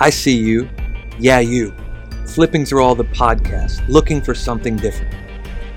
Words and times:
I 0.00 0.10
see 0.10 0.36
you, 0.36 0.68
yeah, 1.20 1.38
you, 1.38 1.72
flipping 2.26 2.66
through 2.66 2.82
all 2.82 2.96
the 2.96 3.04
podcasts, 3.04 3.86
looking 3.86 4.20
for 4.20 4.34
something 4.34 4.74
different. 4.74 5.14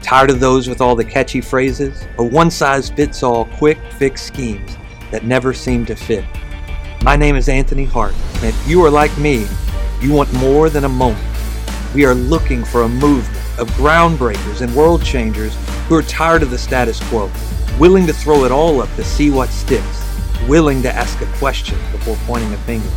Tired 0.01 0.32
of 0.32 0.40
those 0.40 0.67
with 0.67 0.81
all 0.81 0.96
the 0.96 1.05
catchy 1.05 1.39
phrases 1.39 2.04
or 2.17 2.27
one 2.27 2.49
size 2.49 2.89
fits 2.89 3.21
all 3.21 3.45
quick 3.45 3.77
fix 3.99 4.23
schemes 4.23 4.75
that 5.11 5.23
never 5.23 5.53
seem 5.53 5.85
to 5.85 5.95
fit? 5.95 6.25
My 7.03 7.15
name 7.15 7.35
is 7.35 7.47
Anthony 7.47 7.85
Hart, 7.85 8.15
and 8.38 8.45
if 8.45 8.68
you 8.68 8.84
are 8.84 8.89
like 8.89 9.16
me, 9.20 9.45
you 10.02 10.11
want 10.14 10.34
more 10.34 10.71
than 10.71 10.86
a 10.86 10.89
moment. 10.89 11.23
We 11.93 12.04
are 12.05 12.15
looking 12.15 12.65
for 12.65 12.81
a 12.81 12.89
movement 12.89 13.59
of 13.59 13.70
groundbreakers 13.71 14.61
and 14.61 14.75
world 14.75 15.04
changers 15.04 15.55
who 15.88 15.95
are 15.95 16.02
tired 16.02 16.41
of 16.41 16.49
the 16.49 16.57
status 16.57 16.99
quo, 17.09 17.29
willing 17.79 18.07
to 18.07 18.13
throw 18.13 18.45
it 18.45 18.52
all 18.52 18.81
up 18.81 18.93
to 18.95 19.04
see 19.04 19.29
what 19.29 19.49
sticks, 19.49 20.04
willing 20.47 20.81
to 20.81 20.91
ask 20.91 21.21
a 21.21 21.38
question 21.38 21.77
before 21.91 22.18
pointing 22.25 22.52
a 22.52 22.57
finger. 22.57 22.89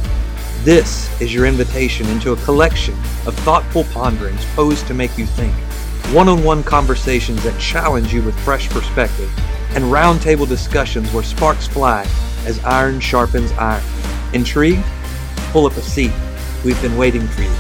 This 0.63 1.09
is 1.23 1.33
your 1.33 1.47
invitation 1.47 2.07
into 2.11 2.33
a 2.33 2.37
collection 2.37 2.93
of 3.27 3.35
thoughtful 3.39 3.85
ponderings 3.85 4.45
posed 4.55 4.87
to 4.89 4.95
make 4.95 5.17
you 5.17 5.25
think, 5.25 5.55
one 6.15 6.29
on 6.29 6.45
one 6.45 6.63
conversations 6.63 7.43
that 7.45 7.59
challenge 7.59 8.13
you 8.13 8.23
with 8.23 8.39
fresh 8.41 8.69
perspective, 8.69 9.33
and 9.75 9.85
roundtable 9.85 10.47
discussions 10.47 11.11
where 11.15 11.23
sparks 11.23 11.67
fly 11.67 12.07
as 12.45 12.63
iron 12.63 13.01
sharpens 13.01 13.53
iron. 13.53 13.83
Intrigued? 14.35 14.85
Pull 15.51 15.65
up 15.65 15.79
a 15.79 15.81
seat. 15.81 16.13
We've 16.63 16.81
been 16.83 16.99
waiting 16.99 17.27
for 17.27 17.41
you. 17.41 17.57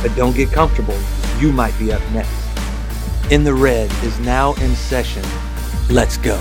But 0.00 0.14
don't 0.14 0.36
get 0.36 0.52
comfortable. 0.52 0.96
You 1.40 1.50
might 1.50 1.76
be 1.80 1.92
up 1.92 2.02
next. 2.12 2.30
In 3.32 3.42
the 3.42 3.54
Red 3.54 3.90
is 4.04 4.20
now 4.20 4.54
in 4.54 4.76
session. 4.76 5.24
Let's 5.90 6.16
go. 6.16 6.40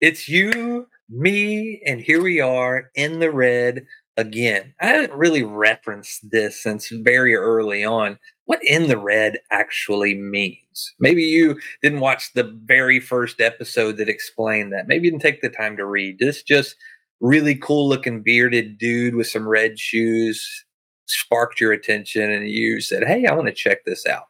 It's 0.00 0.28
you, 0.28 0.88
me, 1.08 1.80
and 1.86 2.00
here 2.00 2.22
we 2.22 2.40
are 2.40 2.90
in 2.94 3.20
the 3.20 3.30
red 3.30 3.86
again. 4.16 4.74
I 4.80 4.86
haven't 4.86 5.12
really 5.12 5.42
referenced 5.42 6.30
this 6.30 6.62
since 6.62 6.88
very 6.88 7.34
early 7.34 7.84
on. 7.84 8.18
What 8.46 8.60
in 8.64 8.88
the 8.88 8.98
red 8.98 9.38
actually 9.50 10.14
means. 10.14 10.94
Maybe 10.98 11.22
you 11.22 11.60
didn't 11.82 12.00
watch 12.00 12.32
the 12.32 12.58
very 12.64 12.98
first 12.98 13.40
episode 13.40 13.96
that 13.98 14.08
explained 14.08 14.72
that. 14.72 14.88
Maybe 14.88 15.06
you 15.06 15.12
didn't 15.12 15.22
take 15.22 15.40
the 15.40 15.50
time 15.50 15.76
to 15.76 15.86
read. 15.86 16.18
This 16.18 16.42
just 16.42 16.76
really 17.20 17.54
cool 17.54 17.88
looking 17.88 18.22
bearded 18.22 18.78
dude 18.78 19.14
with 19.14 19.26
some 19.26 19.46
red 19.46 19.78
shoes 19.78 20.64
sparked 21.06 21.60
your 21.60 21.72
attention 21.72 22.30
and 22.30 22.48
you 22.48 22.80
said, 22.80 23.04
Hey, 23.04 23.26
I 23.26 23.34
want 23.34 23.48
to 23.48 23.54
check 23.54 23.84
this 23.84 24.06
out. 24.06 24.24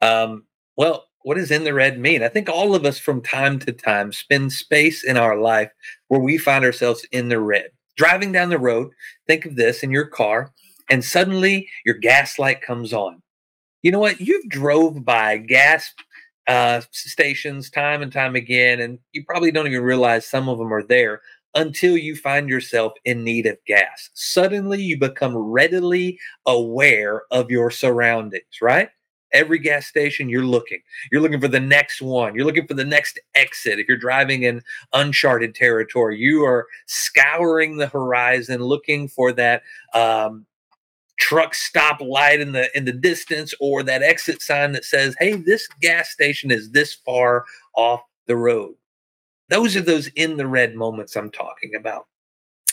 Um, 0.00 0.44
well, 0.76 1.06
what 1.22 1.36
does 1.36 1.50
in 1.50 1.64
the 1.64 1.74
red 1.74 1.98
mean? 1.98 2.22
I 2.22 2.28
think 2.28 2.48
all 2.48 2.74
of 2.74 2.84
us 2.84 2.98
from 2.98 3.22
time 3.22 3.58
to 3.60 3.72
time 3.72 4.12
spend 4.12 4.52
space 4.52 5.02
in 5.02 5.16
our 5.16 5.38
life 5.38 5.70
where 6.14 6.22
we 6.22 6.38
find 6.38 6.64
ourselves 6.64 7.04
in 7.10 7.28
the 7.28 7.40
red. 7.40 7.70
Driving 7.96 8.30
down 8.30 8.48
the 8.48 8.58
road, 8.58 8.92
think 9.26 9.46
of 9.46 9.56
this 9.56 9.82
in 9.82 9.90
your 9.90 10.06
car, 10.06 10.52
and 10.88 11.04
suddenly 11.04 11.68
your 11.84 11.96
gas 11.96 12.38
light 12.38 12.62
comes 12.62 12.92
on. 12.92 13.20
You 13.82 13.90
know 13.90 13.98
what? 13.98 14.20
You've 14.20 14.48
drove 14.48 15.04
by 15.04 15.38
gas 15.38 15.92
uh, 16.46 16.82
stations 16.92 17.68
time 17.68 18.00
and 18.00 18.12
time 18.12 18.36
again, 18.36 18.80
and 18.80 19.00
you 19.10 19.24
probably 19.24 19.50
don't 19.50 19.66
even 19.66 19.82
realize 19.82 20.24
some 20.24 20.48
of 20.48 20.58
them 20.58 20.72
are 20.72 20.84
there 20.84 21.20
until 21.56 21.96
you 21.96 22.14
find 22.14 22.48
yourself 22.48 22.92
in 23.04 23.24
need 23.24 23.46
of 23.46 23.58
gas. 23.66 24.10
Suddenly, 24.14 24.82
you 24.82 24.96
become 24.96 25.36
readily 25.36 26.16
aware 26.46 27.22
of 27.32 27.50
your 27.50 27.72
surroundings, 27.72 28.60
right? 28.62 28.88
Every 29.34 29.58
gas 29.58 29.86
station, 29.86 30.28
you're 30.28 30.44
looking. 30.44 30.80
You're 31.12 31.20
looking 31.20 31.40
for 31.40 31.48
the 31.48 31.60
next 31.60 32.00
one. 32.00 32.34
You're 32.34 32.46
looking 32.46 32.66
for 32.66 32.74
the 32.74 32.84
next 32.84 33.18
exit. 33.34 33.78
If 33.78 33.88
you're 33.88 33.98
driving 33.98 34.44
in 34.44 34.62
uncharted 34.92 35.54
territory, 35.54 36.18
you 36.18 36.44
are 36.44 36.66
scouring 36.86 37.76
the 37.76 37.88
horizon, 37.88 38.62
looking 38.62 39.08
for 39.08 39.32
that 39.32 39.62
um, 39.92 40.46
truck 41.18 41.54
stop 41.54 42.00
light 42.00 42.40
in 42.40 42.52
the 42.52 42.74
in 42.76 42.84
the 42.84 42.92
distance 42.92 43.54
or 43.60 43.82
that 43.82 44.02
exit 44.02 44.40
sign 44.40 44.72
that 44.72 44.84
says, 44.84 45.14
"Hey, 45.18 45.34
this 45.34 45.68
gas 45.80 46.10
station 46.10 46.50
is 46.50 46.70
this 46.70 46.94
far 46.94 47.44
off 47.76 48.00
the 48.26 48.36
road." 48.36 48.74
Those 49.50 49.76
are 49.76 49.82
those 49.82 50.08
in 50.16 50.36
the 50.36 50.46
red 50.46 50.74
moments 50.74 51.16
I'm 51.16 51.30
talking 51.30 51.74
about. 51.74 52.06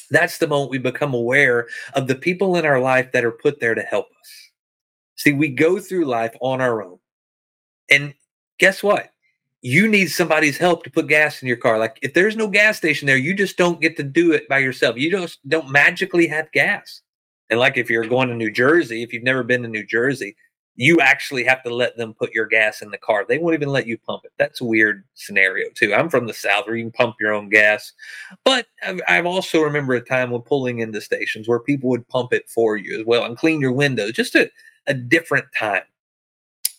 That's 0.09 0.37
the 0.37 0.47
moment 0.47 0.71
we 0.71 0.77
become 0.77 1.13
aware 1.13 1.67
of 1.93 2.07
the 2.07 2.15
people 2.15 2.55
in 2.57 2.65
our 2.65 2.79
life 2.79 3.11
that 3.13 3.25
are 3.25 3.31
put 3.31 3.59
there 3.59 3.75
to 3.75 3.81
help 3.81 4.07
us. 4.07 4.50
See, 5.21 5.33
we 5.33 5.49
go 5.49 5.79
through 5.79 6.05
life 6.05 6.35
on 6.41 6.61
our 6.61 6.81
own. 6.81 6.97
And 7.91 8.15
guess 8.57 8.81
what? 8.81 9.11
You 9.61 9.87
need 9.87 10.07
somebody's 10.07 10.57
help 10.57 10.83
to 10.83 10.89
put 10.89 11.05
gas 11.05 11.43
in 11.43 11.47
your 11.47 11.57
car. 11.57 11.77
Like 11.77 11.99
if 12.01 12.15
there's 12.15 12.35
no 12.35 12.47
gas 12.47 12.77
station 12.77 13.05
there, 13.05 13.17
you 13.17 13.35
just 13.35 13.55
don't 13.55 13.79
get 13.79 13.95
to 13.97 14.03
do 14.03 14.31
it 14.31 14.49
by 14.49 14.57
yourself. 14.57 14.97
You 14.97 15.11
just 15.11 15.47
don't 15.47 15.69
magically 15.69 16.25
have 16.25 16.51
gas. 16.53 17.01
And 17.51 17.59
like 17.59 17.77
if 17.77 17.87
you're 17.87 18.07
going 18.07 18.29
to 18.29 18.35
New 18.35 18.49
Jersey, 18.49 19.03
if 19.03 19.13
you've 19.13 19.21
never 19.21 19.43
been 19.43 19.61
to 19.61 19.67
New 19.67 19.85
Jersey, 19.85 20.35
you 20.75 20.99
actually 21.01 21.43
have 21.43 21.61
to 21.63 21.75
let 21.75 21.97
them 21.97 22.15
put 22.15 22.33
your 22.33 22.47
gas 22.47 22.81
in 22.81 22.89
the 22.89 22.97
car. 22.97 23.23
They 23.23 23.37
won't 23.37 23.53
even 23.53 23.69
let 23.69 23.85
you 23.85 23.99
pump 23.99 24.25
it. 24.25 24.31
That's 24.39 24.61
a 24.61 24.65
weird 24.65 25.03
scenario 25.13 25.67
too. 25.75 25.93
I'm 25.93 26.09
from 26.09 26.25
the 26.25 26.33
South 26.33 26.65
where 26.65 26.75
you 26.75 26.85
can 26.85 26.93
pump 26.93 27.17
your 27.19 27.33
own 27.33 27.47
gas, 27.47 27.93
but 28.43 28.65
I've 29.07 29.27
also 29.27 29.61
remember 29.61 29.93
a 29.93 30.01
time 30.01 30.31
when 30.31 30.41
pulling 30.41 30.79
into 30.79 30.99
stations 30.99 31.47
where 31.47 31.59
people 31.59 31.91
would 31.91 32.07
pump 32.07 32.33
it 32.33 32.49
for 32.49 32.75
you 32.75 32.99
as 32.99 33.05
well 33.05 33.25
and 33.25 33.37
clean 33.37 33.61
your 33.61 33.73
windows. 33.73 34.13
Just 34.13 34.33
a, 34.33 34.49
a 34.87 34.93
different 34.93 35.45
time. 35.57 35.83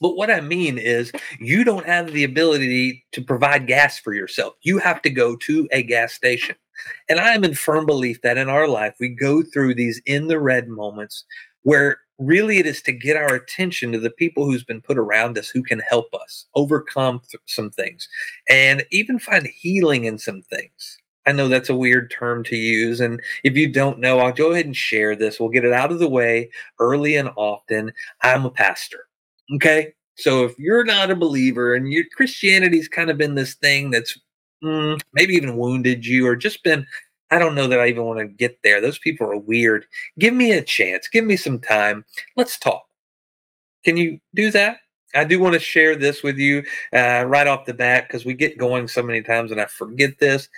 But 0.01 0.17
what 0.17 0.31
I 0.31 0.41
mean 0.41 0.79
is, 0.79 1.13
you 1.39 1.63
don't 1.63 1.87
have 1.87 2.13
the 2.13 2.25
ability 2.25 3.05
to 3.13 3.23
provide 3.23 3.69
gas 3.69 3.99
for 3.99 4.13
yourself. 4.13 4.55
You 4.63 4.79
have 4.79 5.01
to 5.03 5.11
go 5.11 5.37
to 5.37 5.69
a 5.71 5.83
gas 5.83 6.13
station. 6.13 6.57
And 7.09 7.21
I 7.21 7.35
am 7.35 7.45
in 7.45 7.55
firm 7.55 7.87
belief 7.87 8.21
that 8.23 8.37
in 8.37 8.49
our 8.49 8.67
life, 8.67 8.97
we 8.99 9.09
go 9.09 9.43
through 9.43 9.77
these 9.77 10.03
in 10.05 10.27
the 10.27 10.41
red 10.41 10.67
moments 10.67 11.25
where 11.63 12.01
really 12.19 12.59
it 12.59 12.67
is 12.67 12.83
to 12.83 12.93
get 12.93 13.17
our 13.17 13.35
attention 13.35 13.93
to 13.93 13.99
the 13.99 14.11
people 14.11 14.45
who's 14.45 14.65
been 14.65 14.81
put 14.81 14.99
around 14.99 15.39
us 15.39 15.49
who 15.49 15.63
can 15.63 15.81
help 15.81 16.13
us 16.15 16.47
overcome 16.55 17.21
th- 17.31 17.41
some 17.47 17.71
things 17.71 18.09
and 18.49 18.85
even 18.91 19.19
find 19.19 19.47
healing 19.47 20.05
in 20.05 20.19
some 20.19 20.43
things 20.43 20.99
i 21.27 21.33
know 21.33 21.49
that's 21.49 21.69
a 21.69 21.77
weird 21.77 22.11
term 22.11 22.43
to 22.45 22.57
use 22.57 23.01
and 23.01 23.21
if 23.45 23.57
you 23.57 23.71
don't 23.71 23.99
know 23.99 24.19
i'll 24.19 24.33
go 24.33 24.53
ahead 24.53 24.67
and 24.67 24.77
share 24.77 25.15
this 25.17 25.39
we'll 25.39 25.49
get 25.49 25.65
it 25.65 25.73
out 25.73 25.93
of 25.93 25.99
the 25.99 26.09
way 26.09 26.51
early 26.79 27.17
and 27.17 27.31
often 27.37 27.93
i'm 28.23 28.45
a 28.45 28.51
pastor 28.51 29.05
okay 29.55 29.93
so 30.17 30.45
if 30.45 30.59
you're 30.59 30.85
not 30.85 31.11
a 31.11 31.17
believer 31.17 31.75
and 31.75 31.93
your 31.93 32.05
christianity's 32.15 32.89
kind 32.89 33.11
of 33.11 33.19
been 33.19 33.35
this 33.35 33.55
thing 33.55 33.91
that's 33.91 34.19
mm, 34.63 35.01
maybe 35.13 35.35
even 35.35 35.57
wounded 35.57 36.07
you 36.07 36.27
or 36.27 36.37
just 36.37 36.63
been 36.63 36.87
I 37.33 37.39
don't 37.39 37.55
know 37.55 37.67
that 37.67 37.81
I 37.81 37.87
even 37.87 38.05
want 38.05 38.19
to 38.19 38.27
get 38.27 38.59
there. 38.63 38.83
Those 38.83 38.99
people 38.99 39.27
are 39.27 39.39
weird. 39.39 39.87
Give 40.19 40.35
me 40.35 40.53
a 40.53 40.61
chance. 40.61 41.09
Give 41.09 41.25
me 41.25 41.37
some 41.39 41.59
time. 41.59 42.05
Let's 42.37 42.59
talk. 42.59 42.85
Can 43.85 43.97
you 43.97 44.21
do 44.35 44.51
that? 44.51 44.81
I 45.15 45.25
do 45.25 45.41
want 45.41 45.55
to 45.55 45.59
share 45.59 45.97
this 45.97 46.23
with 46.23 46.37
you 46.37 46.63
uh, 46.93 47.25
right 47.27 47.47
off 47.47 47.65
the 47.65 47.73
bat 47.73 48.07
because 48.07 48.27
we 48.27 48.35
get 48.35 48.59
going 48.59 48.87
so 48.87 49.03
many 49.03 49.23
times 49.23 49.51
and 49.51 49.61
I 49.61 49.65
forget 49.65 50.19
this. 50.19 50.49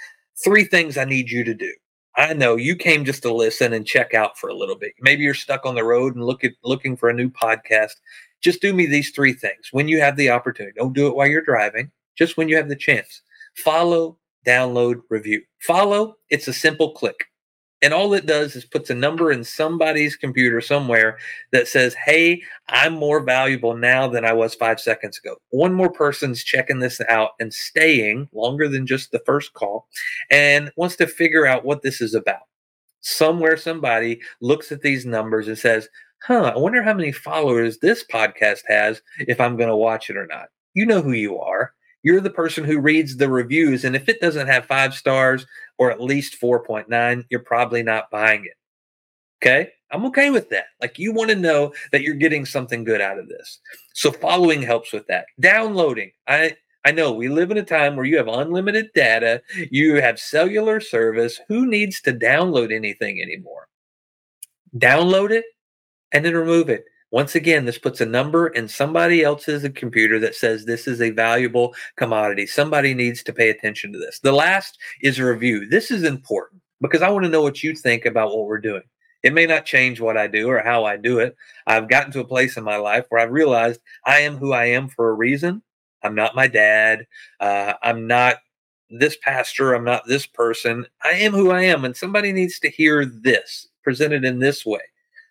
Three 0.43 0.65
things 0.65 0.97
I 0.97 1.05
need 1.05 1.31
you 1.31 1.45
to 1.45 1.55
do. 1.55 1.73
I 2.17 2.33
know 2.33 2.57
you 2.57 2.77
came 2.77 3.05
just 3.05 3.23
to 3.23 3.33
listen 3.33 3.73
and 3.73 3.87
check 3.87 4.15
out 4.15 4.39
for 4.39 4.49
a 4.49 4.55
little 4.55 4.77
bit. 4.77 4.93
Maybe 5.01 5.23
you're 5.23 5.35
stuck 5.35 5.67
on 5.67 5.75
the 5.75 5.85
road 5.85 6.15
and 6.15 6.25
look 6.25 6.45
at 6.45 6.53
looking 6.63 6.97
for 6.97 7.09
a 7.09 7.15
new 7.15 7.29
podcast. 7.29 7.93
Just 8.41 8.61
do 8.61 8.73
me 8.73 8.87
these 8.87 9.11
three 9.11 9.33
things 9.33 9.69
when 9.73 9.89
you 9.89 10.01
have 10.01 10.17
the 10.17 10.31
opportunity. 10.31 10.75
Don't 10.77 10.93
do 10.93 11.07
it 11.09 11.17
while 11.17 11.27
you're 11.27 11.43
driving. 11.43 11.91
Just 12.17 12.37
when 12.37 12.49
you 12.49 12.57
have 12.57 12.69
the 12.69 12.77
chance. 12.77 13.23
Follow, 13.57 14.19
download, 14.47 15.01
review. 15.11 15.43
Follow, 15.61 16.17
it's 16.31 16.47
a 16.47 16.53
simple 16.53 16.93
click. 16.93 17.17
And 17.85 17.93
all 17.93 18.15
it 18.15 18.25
does 18.25 18.57
is 18.57 18.65
puts 18.65 18.89
a 18.89 18.95
number 18.95 19.31
in 19.31 19.45
somebody's 19.45 20.17
computer 20.17 20.63
somewhere 20.63 21.19
that 21.53 21.69
says, 21.69 21.93
Hey, 21.93 22.43
I'm 22.71 22.95
more 22.95 23.21
valuable 23.21 23.77
now 23.77 24.09
than 24.09 24.25
I 24.25 24.33
was 24.33 24.55
five 24.55 24.81
seconds 24.81 25.19
ago. 25.19 25.37
One 25.51 25.75
more 25.75 25.93
person's 25.93 26.43
checking 26.43 26.79
this 26.79 26.99
out 27.11 27.33
and 27.39 27.53
staying 27.53 28.31
longer 28.33 28.71
than 28.71 28.87
just 28.87 29.13
the 29.13 29.23
first 29.27 29.53
call 29.53 29.87
and 30.31 30.73
wants 30.77 30.97
to 30.97 31.07
figure 31.07 31.47
out 31.47 31.67
what 31.67 31.83
this 31.83 32.01
is 32.01 32.15
about. 32.15 32.49
Somewhere 33.03 33.59
somebody 33.59 34.23
looks 34.41 34.73
at 34.73 34.81
these 34.81 35.05
numbers 35.05 35.47
and 35.47 35.59
says, 35.59 35.91
Huh, 36.23 36.53
I 36.55 36.59
wonder 36.59 36.83
how 36.83 36.95
many 36.95 37.13
followers 37.13 37.81
this 37.81 38.03
podcast 38.03 38.63
has 38.67 39.03
if 39.19 39.39
I'm 39.43 39.59
going 39.59 39.69
to 39.69 39.77
watch 39.77 40.09
it 40.09 40.17
or 40.17 40.27
not. 40.27 40.47
You 40.73 40.87
know 40.87 41.03
who 41.03 41.13
you 41.13 41.39
are 41.39 41.75
you're 42.05 42.21
the 42.21 42.31
person 42.31 42.63
who 42.63 42.79
reads 42.79 43.17
the 43.17 43.29
reviews. 43.29 43.85
And 43.85 43.97
if 43.97 44.09
it 44.09 44.21
doesn't 44.21 44.47
have 44.47 44.67
five 44.67 44.95
stars 44.95 45.47
or 45.79 45.91
at 45.91 46.01
least 46.01 46.41
4.9, 46.41 47.25
you're 47.31 47.41
probably 47.41 47.83
not 47.83 48.11
buying 48.11 48.45
it. 48.45 48.53
Okay. 49.43 49.71
I'm 49.91 50.05
okay 50.07 50.31
with 50.31 50.51
that. 50.51 50.67
Like 50.81 50.99
you 50.99 51.13
want 51.13 51.31
to 51.31 51.37
know 51.37 51.73
that 51.93 52.03
you're 52.03 52.15
getting 52.15 52.45
something 52.45 52.85
good 52.85 53.01
out 53.01 53.19
of 53.19 53.29
this. 53.29 53.61
So 53.95 54.13
following 54.13 54.63
helps 54.63 54.93
with 54.93 55.07
that. 55.07 55.27
Downloading. 55.41 56.13
I 56.29 56.57
I 56.87 56.93
know 56.93 57.13
we 57.13 57.29
live 57.29 57.51
in 57.51 57.57
a 57.57 57.63
time 57.63 57.97
where 57.97 58.05
you 58.05 58.19
have 58.19 58.29
unlimited 58.29 58.91
data, 58.95 59.41
you 59.71 60.03
have 60.03 60.19
cellular 60.19 60.81
service. 60.81 61.41
Who 61.49 61.67
needs 61.67 62.03
to 62.03 62.13
download 62.13 62.73
anything 62.75 63.23
anymore? 63.23 63.69
Download 64.77 65.31
it 65.31 65.45
and 66.13 66.25
then 66.25 66.35
remove 66.35 66.69
it. 66.69 66.85
Once 67.15 67.37
again, 67.37 67.65
this 67.65 67.79
puts 67.79 68.01
a 68.01 68.07
number 68.07 68.49
in 68.49 68.67
somebody 68.67 69.23
else's 69.23 69.65
computer 69.77 70.19
that 70.19 70.35
says 70.35 70.65
this 70.65 70.89
is 70.89 71.01
a 71.01 71.11
valuable 71.11 71.73
commodity. 71.95 72.45
Somebody 72.45 72.93
needs 72.93 73.23
to 73.23 73.33
pay 73.33 73.51
attention 73.51 73.93
to 73.93 74.01
this. 74.01 74.19
The 74.19 74.33
last 74.33 74.77
is 75.01 75.21
a 75.21 75.25
review. 75.25 75.65
This 75.65 75.93
is 75.93 76.03
important. 76.03 76.61
because 76.81 77.03
I 77.03 77.11
want 77.11 77.25
to 77.25 77.31
know 77.31 77.41
what 77.41 77.63
you 77.63 77.73
think 77.77 78.05
about 78.05 78.31
what 78.31 78.47
we're 78.47 78.59
doing. 78.59 78.83
It 79.23 79.33
may 79.33 79.47
not 79.47 79.65
change 79.65 80.01
what 80.01 80.17
I 80.17 80.27
do 80.27 80.49
or 80.49 80.59
how 80.59 80.87
I 80.87 80.97
do 80.97 81.21
it. 81.21 81.37
I've 81.69 81.89
gotten 81.89 82.11
to 82.15 82.21
a 82.21 82.27
place 82.27 82.57
in 82.57 82.65
my 82.65 82.79
life 82.79 83.07
where 83.11 83.23
I've 83.23 83.31
realized 83.31 83.81
I 84.05 84.23
am 84.23 84.37
who 84.37 84.53
I 84.53 84.65
am 84.65 84.89
for 84.89 85.09
a 85.09 85.15
reason. 85.15 85.63
I'm 86.03 86.17
not 86.17 86.35
my 86.35 86.49
dad. 86.49 87.07
Uh, 87.39 87.75
I'm 87.81 88.09
not 88.09 88.39
this 88.91 89.17
pastor. 89.23 89.73
I'm 89.73 89.85
not 89.85 90.03
this 90.09 90.27
person. 90.27 90.85
I 91.05 91.11
am 91.11 91.31
who 91.31 91.53
I 91.53 91.63
am. 91.63 91.85
And 91.85 91.97
somebody 91.97 92.33
needs 92.33 92.59
to 92.59 92.71
hear 92.71 93.07
this 93.07 93.69
presented 93.85 94.25
in 94.25 94.41
this 94.41 94.67
way. 94.67 94.81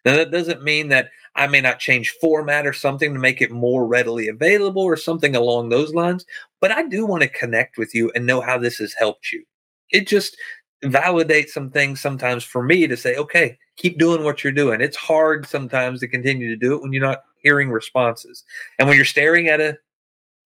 Now, 0.06 0.16
that 0.16 0.32
doesn't 0.32 0.64
mean 0.64 0.90
that 0.90 1.10
I 1.36 1.48
may 1.48 1.62
not 1.62 1.80
change 1.80 2.16
format 2.22 2.68
or 2.68 2.74
something 2.74 3.14
to 3.14 3.20
make 3.20 3.42
it 3.42 3.52
more 3.52 3.88
readily 3.88 4.28
available 4.28 4.84
or 4.84 4.96
something 4.96 5.36
along 5.36 5.70
those 5.70 5.94
lines, 5.94 6.26
but 6.62 6.72
I 6.72 6.88
do 6.88 7.06
want 7.06 7.24
to 7.24 7.30
connect 7.30 7.78
with 7.78 7.96
you 7.96 8.12
and 8.16 8.26
know 8.26 8.42
how 8.42 8.58
this 8.58 8.78
has 8.78 8.94
helped 8.94 9.32
you. 9.32 9.44
It 9.92 10.08
just 10.08 10.38
validates 10.84 11.50
some 11.50 11.70
things 11.70 12.02
sometimes 12.02 12.44
for 12.44 12.62
me 12.62 12.88
to 12.88 12.98
say, 12.98 13.16
okay, 13.16 13.58
keep 13.78 13.98
doing 13.98 14.24
what 14.24 14.44
you're 14.44 14.54
doing. 14.54 14.82
It's 14.82 14.98
hard 14.98 15.48
sometimes 15.48 16.02
to 16.02 16.08
continue 16.08 16.50
to 16.50 16.56
do 16.56 16.76
it 16.76 16.82
when 16.82 16.94
you're 16.94 17.02
not 17.02 17.24
hearing 17.42 17.72
responses. 17.72 18.44
And 18.78 18.88
when 18.88 18.98
you're 18.98 19.06
staring 19.06 19.48
at 19.48 19.62
a, 19.62 19.78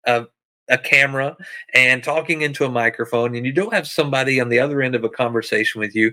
a 0.06 0.28
a 0.70 0.78
camera 0.78 1.36
and 1.74 2.04
talking 2.04 2.42
into 2.42 2.66
a 2.66 2.70
microphone 2.72 3.36
and 3.36 3.46
you 3.46 3.52
don't 3.52 3.74
have 3.74 3.88
somebody 3.88 4.40
on 4.40 4.50
the 4.50 4.60
other 4.60 4.82
end 4.82 4.96
of 4.96 5.04
a 5.04 5.10
conversation 5.10 5.80
with 5.80 5.96
you, 5.96 6.12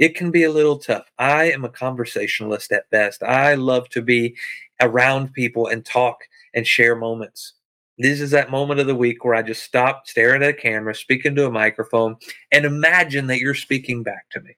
it 0.00 0.16
can 0.16 0.30
be 0.30 0.44
a 0.44 0.50
little 0.50 0.78
tough. 0.78 1.12
I 1.18 1.52
am 1.52 1.64
a 1.64 1.68
conversationalist 1.68 2.72
at 2.72 2.88
best. 2.90 3.22
I 3.22 3.54
love 3.54 3.88
to 3.90 4.00
be 4.00 4.34
around 4.80 5.34
people 5.34 5.66
and 5.66 5.84
talk 5.84 6.16
and 6.54 6.66
share 6.66 6.96
moments. 6.96 7.52
This 7.98 8.18
is 8.18 8.30
that 8.30 8.50
moment 8.50 8.80
of 8.80 8.86
the 8.86 8.94
week 8.94 9.24
where 9.24 9.34
I 9.34 9.42
just 9.42 9.62
stop, 9.62 10.08
staring 10.08 10.42
at 10.42 10.48
a 10.48 10.54
camera, 10.54 10.94
speak 10.94 11.26
into 11.26 11.46
a 11.46 11.50
microphone, 11.50 12.16
and 12.50 12.64
imagine 12.64 13.26
that 13.26 13.40
you're 13.40 13.54
speaking 13.54 14.02
back 14.02 14.24
to 14.30 14.40
me. 14.40 14.56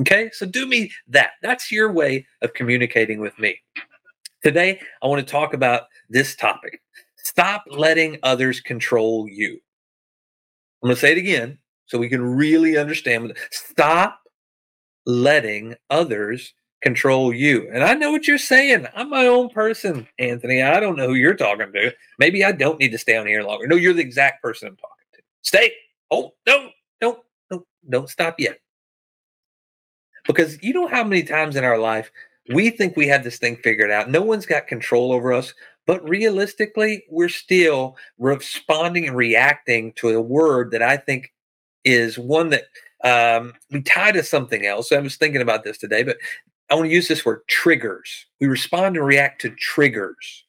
Okay, 0.00 0.30
so 0.32 0.46
do 0.46 0.64
me 0.64 0.92
that. 1.08 1.32
That's 1.42 1.72
your 1.72 1.90
way 1.90 2.24
of 2.40 2.54
communicating 2.54 3.20
with 3.20 3.36
me. 3.40 3.58
Today, 4.44 4.80
I 5.02 5.08
want 5.08 5.26
to 5.26 5.30
talk 5.30 5.54
about 5.54 5.82
this 6.08 6.36
topic. 6.36 6.80
Stop 7.16 7.64
letting 7.68 8.18
others 8.22 8.60
control 8.60 9.28
you. 9.28 9.58
I'm 10.82 10.88
going 10.88 10.94
to 10.94 11.00
say 11.00 11.12
it 11.12 11.18
again 11.18 11.58
so 11.86 11.98
we 11.98 12.08
can 12.08 12.22
really 12.22 12.76
understand. 12.76 13.36
Stop 13.50 14.21
letting 15.06 15.74
others 15.90 16.54
control 16.82 17.32
you. 17.32 17.68
And 17.72 17.84
I 17.84 17.94
know 17.94 18.10
what 18.10 18.26
you're 18.26 18.38
saying. 18.38 18.86
I'm 18.94 19.08
my 19.08 19.26
own 19.26 19.48
person, 19.48 20.06
Anthony. 20.18 20.62
I 20.62 20.80
don't 20.80 20.96
know 20.96 21.06
who 21.08 21.14
you're 21.14 21.34
talking 21.34 21.72
to. 21.72 21.92
Maybe 22.18 22.44
I 22.44 22.52
don't 22.52 22.80
need 22.80 22.90
to 22.90 22.98
stay 22.98 23.16
on 23.16 23.26
here 23.26 23.42
longer. 23.42 23.66
No, 23.66 23.76
you're 23.76 23.94
the 23.94 24.00
exact 24.00 24.42
person 24.42 24.68
I'm 24.68 24.76
talking 24.76 25.06
to. 25.14 25.20
Stay. 25.42 25.72
Oh, 26.10 26.32
no, 26.46 26.70
don't, 27.00 27.20
don't, 27.50 27.64
don't 27.88 28.08
stop 28.08 28.34
yet. 28.38 28.58
Because 30.26 30.62
you 30.62 30.72
know 30.72 30.88
how 30.88 31.04
many 31.04 31.22
times 31.22 31.56
in 31.56 31.64
our 31.64 31.78
life 31.78 32.10
we 32.52 32.70
think 32.70 32.96
we 32.96 33.06
have 33.08 33.24
this 33.24 33.38
thing 33.38 33.56
figured 33.56 33.90
out. 33.90 34.10
No 34.10 34.22
one's 34.22 34.46
got 34.46 34.66
control 34.66 35.12
over 35.12 35.32
us, 35.32 35.54
but 35.86 36.06
realistically, 36.08 37.04
we're 37.08 37.28
still 37.28 37.96
responding 38.18 39.06
and 39.06 39.16
reacting 39.16 39.92
to 39.94 40.10
a 40.10 40.20
word 40.20 40.70
that 40.72 40.82
I 40.82 40.96
think 40.96 41.32
is 41.84 42.18
one 42.18 42.50
that 42.50 42.64
um, 43.02 43.54
we 43.70 43.82
tie 43.82 44.12
to 44.12 44.22
something 44.22 44.66
else. 44.66 44.92
I 44.92 44.98
was 44.98 45.16
thinking 45.16 45.42
about 45.42 45.64
this 45.64 45.78
today, 45.78 46.02
but 46.02 46.18
I 46.70 46.74
want 46.74 46.86
to 46.86 46.94
use 46.94 47.08
this 47.08 47.24
word 47.24 47.40
triggers. 47.48 48.26
We 48.40 48.46
respond 48.46 48.96
and 48.96 49.04
react 49.04 49.40
to 49.42 49.50
triggers. 49.50 50.44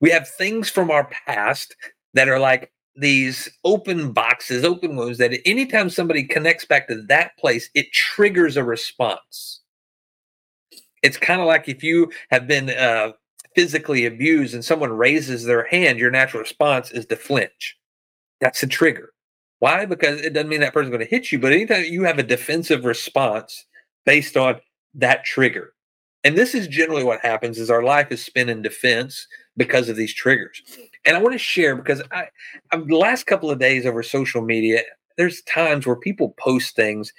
We 0.00 0.10
have 0.10 0.28
things 0.28 0.70
from 0.70 0.90
our 0.90 1.10
past 1.26 1.74
that 2.14 2.28
are 2.28 2.38
like 2.38 2.72
these 2.96 3.48
open 3.64 4.12
boxes, 4.12 4.64
open 4.64 4.96
wounds 4.96 5.18
that 5.18 5.38
anytime 5.46 5.90
somebody 5.90 6.24
connects 6.24 6.64
back 6.64 6.88
to 6.88 7.02
that 7.08 7.36
place, 7.38 7.70
it 7.74 7.92
triggers 7.92 8.56
a 8.56 8.64
response. 8.64 9.60
It's 11.02 11.16
kind 11.16 11.40
of 11.40 11.46
like 11.46 11.68
if 11.68 11.82
you 11.82 12.12
have 12.30 12.46
been 12.46 12.70
uh, 12.70 13.12
physically 13.54 14.06
abused 14.06 14.54
and 14.54 14.64
someone 14.64 14.92
raises 14.92 15.44
their 15.44 15.64
hand, 15.64 15.98
your 15.98 16.10
natural 16.10 16.42
response 16.42 16.90
is 16.90 17.06
to 17.06 17.16
flinch. 17.16 17.76
That's 18.40 18.62
a 18.62 18.66
trigger. 18.66 19.12
Why? 19.60 19.84
Because 19.84 20.20
it 20.20 20.32
doesn't 20.32 20.48
mean 20.48 20.60
that 20.60 20.72
person's 20.72 20.90
going 20.90 21.06
to 21.06 21.10
hit 21.10 21.30
you, 21.30 21.38
but 21.38 21.52
anytime 21.52 21.84
you 21.84 22.02
have 22.04 22.18
a 22.18 22.24
defensive 22.24 22.84
response 22.84 23.66
based 24.04 24.36
on 24.36 24.56
that 24.94 25.24
trigger. 25.24 25.74
And 26.24 26.36
this 26.36 26.54
is 26.54 26.66
generally 26.66 27.04
what 27.04 27.20
happens 27.20 27.58
is 27.58 27.70
our 27.70 27.82
life 27.82 28.10
is 28.10 28.22
spent 28.22 28.50
in 28.50 28.62
defense 28.62 29.26
because 29.56 29.88
of 29.88 29.96
these 29.96 30.14
triggers. 30.14 30.62
And 31.04 31.16
I 31.16 31.22
want 31.22 31.34
to 31.34 31.38
share 31.38 31.76
because 31.76 32.02
I, 32.10 32.24
I 32.72 32.78
the 32.78 32.96
last 32.96 33.26
couple 33.26 33.50
of 33.50 33.58
days 33.58 33.86
over 33.86 34.02
social 34.02 34.42
media, 34.42 34.82
there's 35.16 35.42
times 35.42 35.86
where 35.86 35.96
people 35.96 36.34
post 36.38 36.76
things 36.76 37.12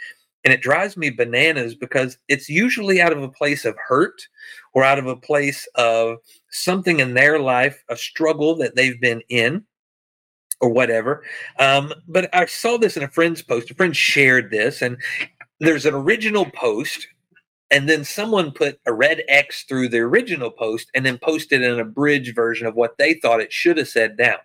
and 0.44 0.54
it 0.54 0.62
drives 0.62 0.98
me 0.98 1.12
bananas 1.12 1.76
because 1.76 2.18
it's 2.28 2.50
usually 2.50 3.00
out 3.02 3.12
of 3.12 3.22
a 3.22 3.30
place 3.30 3.66
of 3.66 3.76
hurt 3.88 4.28
or 4.74 4.84
out 4.84 4.98
of 4.98 5.06
a 5.06 5.16
place 5.16 5.68
of 5.76 6.18
something 6.50 7.00
in 7.00 7.14
their 7.14 7.40
life, 7.40 7.84
a 7.90 7.98
struggle 7.98 8.56
that 8.56 8.76
they've 8.76 9.00
been 9.00 9.22
in 9.30 9.64
or 10.62 10.69
whatever. 10.69 11.24
Um, 11.60 11.94
but 12.08 12.34
I 12.34 12.46
saw 12.46 12.78
this 12.78 12.96
in 12.96 13.04
a 13.04 13.08
friend's 13.10 13.42
post. 13.42 13.72
A 13.72 13.74
friend 13.74 13.96
shared 13.96 14.52
this, 14.52 14.81
and 14.81 14.98
there's 15.60 15.86
an 15.86 15.94
original 15.94 16.46
post, 16.46 17.08
and 17.69 17.90
then 17.90 18.04
someone 18.04 18.52
put 18.52 18.80
a 18.86 18.94
red 18.94 19.24
X 19.28 19.63
through 19.63 19.90
the 19.90 20.00
original 20.00 20.52
post 20.52 20.90
and 20.94 21.06
then 21.06 21.18
posted 21.18 21.63
an 21.63 21.80
abridged 21.80 22.36
version 22.36 22.68
of 22.68 22.75
what 22.75 22.98
they 22.98 23.16
thought 23.16 23.42
it 23.42 23.52
should 23.52 23.78
have 23.78 23.88
said 23.88 24.18
down. 24.18 24.38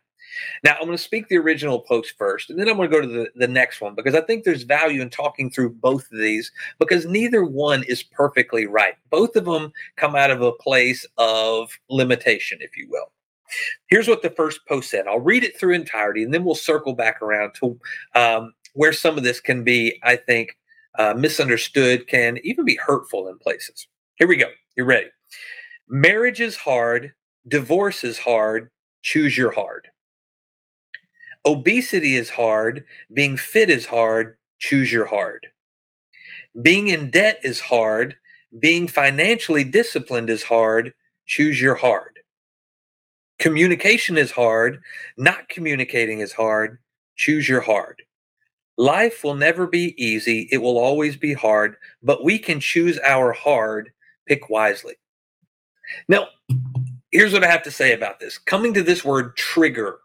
Now, 0.63 0.73
I'm 0.73 0.87
going 0.87 0.97
to 0.97 1.03
speak 1.03 1.29
the 1.29 1.39
original 1.39 1.81
post 1.81 2.15
first, 2.19 2.51
and 2.51 2.59
then 2.59 2.69
I'm 2.69 2.77
going 2.77 2.91
to 2.91 2.95
go 2.95 3.01
to 3.01 3.09
the, 3.09 3.31
the 3.37 3.49
next 3.49 3.81
one 3.81 3.95
because 3.95 4.15
I 4.15 4.21
think 4.21 4.45
there's 4.45 4.65
value 4.65 5.01
in 5.01 5.11
talking 5.11 5.51
through 5.51 5.71
both 5.71 6.11
of 6.13 6.19
these 6.19 6.53
because 6.79 7.07
neither 7.07 7.45
one 7.45 7.83
is 7.85 8.03
perfectly 8.03 8.67
right. 8.67 8.95
Both 9.11 9.37
of 9.37 9.47
them 9.47 9.73
come 9.97 10.15
out 10.15 10.31
of 10.31 10.43
a 10.43 10.53
place 10.53 11.07
of 11.17 11.71
limitation, 11.89 12.59
if 12.61 12.77
you 12.77 12.87
will. 12.91 13.11
Here's 13.89 14.09
what 14.09 14.23
the 14.23 14.31
first 14.31 14.61
post 14.67 14.91
said. 14.91 15.07
I'll 15.07 15.21
read 15.21 15.45
it 15.45 15.59
through 15.59 15.75
entirety, 15.75 16.23
and 16.23 16.33
then 16.33 16.45
we'll 16.45 16.55
circle 16.55 16.95
back 16.95 17.23
around 17.23 17.55
to 17.55 17.79
um, 18.15 18.53
where 18.75 18.93
some 18.93 19.17
of 19.17 19.25
this 19.25 19.41
can 19.41 19.65
be, 19.65 19.99
I 20.03 20.17
think, 20.17 20.57
uh, 20.99 21.15
misunderstood, 21.15 22.07
can 22.09 22.39
even 22.43 22.65
be 22.65 22.77
hurtful 22.77 23.29
in 23.29 23.39
places. 23.39 23.89
Here 24.17 24.29
we 24.29 24.37
go. 24.37 24.49
You're 24.77 24.87
ready. 24.87 25.09
Marriage 25.89 26.41
is 26.41 26.57
hard. 26.57 27.13
Divorce 27.49 28.03
is 28.05 28.19
hard. 28.19 28.71
Choose 29.03 29.37
your 29.37 29.53
hard. 29.53 29.89
Obesity 31.45 32.17
is 32.17 32.29
hard. 32.29 32.85
Being 33.13 33.37
fit 33.37 33.71
is 33.71 33.87
hard. 33.87 34.37
Choose 34.59 34.91
your 34.91 35.07
hard. 35.07 35.47
Being 36.61 36.89
in 36.89 37.11
debt 37.11 37.41
is 37.45 37.61
hard. 37.61 38.17
Being 38.59 38.89
financially 38.89 39.63
disciplined 39.63 40.29
is 40.29 40.43
hard. 40.43 40.93
Choose 41.27 41.61
your 41.61 41.75
hard. 41.75 42.16
Communication 43.39 44.17
is 44.17 44.31
hard. 44.31 44.81
Not 45.17 45.49
communicating 45.49 46.21
is 46.21 46.33
hard. 46.33 46.79
Choose 47.17 47.49
your 47.49 47.61
hard. 47.61 48.03
Life 48.79 49.25
will 49.25 49.35
never 49.35 49.67
be 49.67 49.95
easy. 50.03 50.49
It 50.53 50.59
will 50.59 50.79
always 50.79 51.17
be 51.17 51.33
hard, 51.33 51.77
but 52.03 52.25
we 52.25 52.39
can 52.39 52.61
choose 52.61 52.99
our 53.03 53.33
hard. 53.33 53.93
Pick 54.27 54.51
wisely. 54.51 54.95
Now, 56.09 56.29
here's 57.11 57.33
what 57.33 57.45
I 57.45 57.51
have 57.51 57.63
to 57.63 57.71
say 57.71 57.93
about 57.93 58.21
this. 58.21 58.39
Coming 58.39 58.75
to 58.75 58.83
this 58.83 59.05
word 59.05 59.37
trigger. 59.37 59.99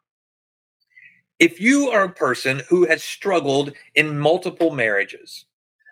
If 1.39 1.59
you 1.59 1.89
are 1.89 2.03
a 2.03 2.13
person 2.13 2.61
who 2.69 2.85
has 2.85 3.03
struggled 3.03 3.73
in 3.95 4.19
multiple 4.19 4.71
marriages, 4.71 5.45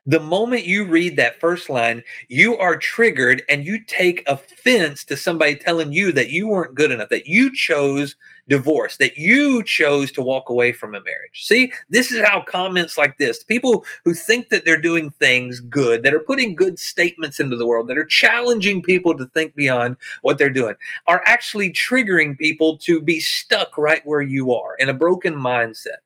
the 0.05 0.19
moment 0.19 0.65
you 0.65 0.85
read 0.85 1.15
that 1.15 1.39
first 1.39 1.69
line, 1.69 2.03
you 2.27 2.57
are 2.57 2.77
triggered 2.77 3.43
and 3.49 3.65
you 3.65 3.83
take 3.83 4.27
offense 4.27 5.03
to 5.05 5.17
somebody 5.17 5.55
telling 5.55 5.91
you 5.91 6.11
that 6.13 6.29
you 6.29 6.47
weren't 6.47 6.75
good 6.75 6.91
enough, 6.91 7.09
that 7.09 7.27
you 7.27 7.53
chose 7.53 8.15
divorce, 8.47 8.97
that 8.97 9.17
you 9.17 9.63
chose 9.63 10.11
to 10.11 10.21
walk 10.21 10.49
away 10.49 10.71
from 10.71 10.95
a 10.95 11.01
marriage. 11.01 11.45
See, 11.45 11.71
this 11.89 12.11
is 12.11 12.25
how 12.25 12.41
comments 12.41 12.97
like 12.97 13.17
this, 13.17 13.43
people 13.43 13.85
who 14.03 14.13
think 14.13 14.49
that 14.49 14.65
they're 14.65 14.81
doing 14.81 15.11
things 15.11 15.59
good, 15.59 16.03
that 16.03 16.13
are 16.13 16.19
putting 16.19 16.55
good 16.55 16.79
statements 16.79 17.39
into 17.39 17.55
the 17.55 17.67
world, 17.67 17.87
that 17.87 17.97
are 17.97 18.05
challenging 18.05 18.81
people 18.81 19.15
to 19.17 19.27
think 19.27 19.55
beyond 19.55 19.95
what 20.23 20.37
they're 20.37 20.49
doing, 20.49 20.75
are 21.07 21.21
actually 21.25 21.71
triggering 21.71 22.37
people 22.37 22.77
to 22.79 22.99
be 22.99 23.19
stuck 23.19 23.77
right 23.77 24.01
where 24.05 24.21
you 24.21 24.53
are 24.53 24.75
in 24.77 24.89
a 24.89 24.93
broken 24.93 25.35
mindset. 25.35 25.99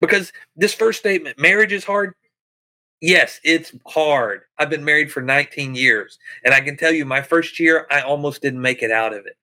Because 0.00 0.32
this 0.56 0.74
first 0.74 0.98
statement, 0.98 1.38
marriage 1.38 1.72
is 1.72 1.84
hard, 1.84 2.14
Yes, 3.02 3.40
it's 3.42 3.72
hard. 3.84 4.42
I've 4.58 4.70
been 4.70 4.84
married 4.84 5.10
for 5.10 5.20
19 5.22 5.74
years, 5.74 6.20
and 6.44 6.54
I 6.54 6.60
can 6.60 6.76
tell 6.76 6.92
you, 6.92 7.04
my 7.04 7.20
first 7.20 7.58
year, 7.58 7.84
I 7.90 8.00
almost 8.02 8.42
didn't 8.42 8.62
make 8.62 8.80
it 8.80 8.92
out 8.92 9.12
of 9.12 9.26
it. 9.26 9.36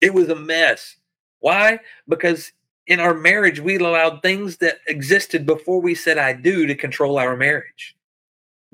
It 0.00 0.12
was 0.12 0.28
a 0.28 0.34
mess. 0.34 0.96
Why? 1.38 1.78
Because 2.08 2.50
in 2.88 2.98
our 2.98 3.14
marriage, 3.14 3.60
we 3.60 3.76
allowed 3.76 4.22
things 4.22 4.56
that 4.56 4.80
existed 4.88 5.46
before 5.46 5.80
we 5.80 5.94
said 5.94 6.18
I 6.18 6.32
do 6.32 6.66
to 6.66 6.74
control 6.74 7.16
our 7.16 7.36
marriage. 7.36 7.96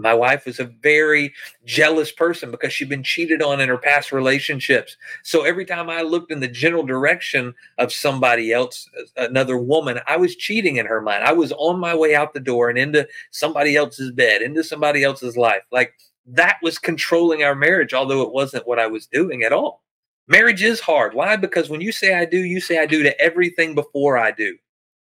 My 0.00 0.14
wife 0.14 0.46
was 0.46 0.58
a 0.58 0.64
very 0.64 1.32
jealous 1.64 2.10
person 2.10 2.50
because 2.50 2.72
she'd 2.72 2.88
been 2.88 3.02
cheated 3.02 3.42
on 3.42 3.60
in 3.60 3.68
her 3.68 3.78
past 3.78 4.12
relationships. 4.12 4.96
So 5.22 5.42
every 5.44 5.64
time 5.64 5.90
I 5.90 6.02
looked 6.02 6.32
in 6.32 6.40
the 6.40 6.48
general 6.48 6.84
direction 6.84 7.54
of 7.78 7.92
somebody 7.92 8.52
else, 8.52 8.88
another 9.16 9.58
woman, 9.58 10.00
I 10.06 10.16
was 10.16 10.36
cheating 10.36 10.76
in 10.76 10.86
her 10.86 11.00
mind. 11.00 11.24
I 11.24 11.32
was 11.32 11.52
on 11.52 11.78
my 11.78 11.94
way 11.94 12.14
out 12.14 12.32
the 12.32 12.40
door 12.40 12.70
and 12.70 12.78
into 12.78 13.06
somebody 13.30 13.76
else's 13.76 14.10
bed, 14.10 14.42
into 14.42 14.64
somebody 14.64 15.04
else's 15.04 15.36
life. 15.36 15.62
Like 15.70 15.94
that 16.26 16.56
was 16.62 16.78
controlling 16.78 17.42
our 17.42 17.54
marriage, 17.54 17.92
although 17.92 18.22
it 18.22 18.32
wasn't 18.32 18.66
what 18.66 18.78
I 18.78 18.86
was 18.86 19.06
doing 19.06 19.42
at 19.42 19.52
all. 19.52 19.82
Marriage 20.28 20.62
is 20.62 20.80
hard. 20.80 21.12
Why? 21.14 21.36
Because 21.36 21.68
when 21.68 21.80
you 21.80 21.92
say 21.92 22.14
I 22.14 22.24
do, 22.24 22.38
you 22.38 22.60
say 22.60 22.78
I 22.78 22.86
do 22.86 23.02
to 23.02 23.20
everything 23.20 23.74
before 23.74 24.16
I 24.16 24.30
do. 24.30 24.56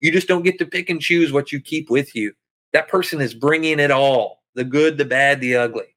You 0.01 0.13
just 0.13 0.29
don't 0.29 0.45
get 0.45 0.59
to 0.61 0.67
pick 0.67 0.89
and 0.89 1.01
choose 1.01 1.33
what 1.33 1.51
you 1.51 1.61
keep 1.61 1.91
with 1.91 2.15
you. 2.15 2.33
That 2.73 2.89
person 2.89 3.21
is 3.21 3.35
bringing 3.35 3.81
it 3.81 3.91
all 3.91 4.38
the 4.55 4.65
good, 4.65 4.99
the 4.99 5.05
bad, 5.05 5.41
the 5.41 5.57
ugly. 5.57 5.95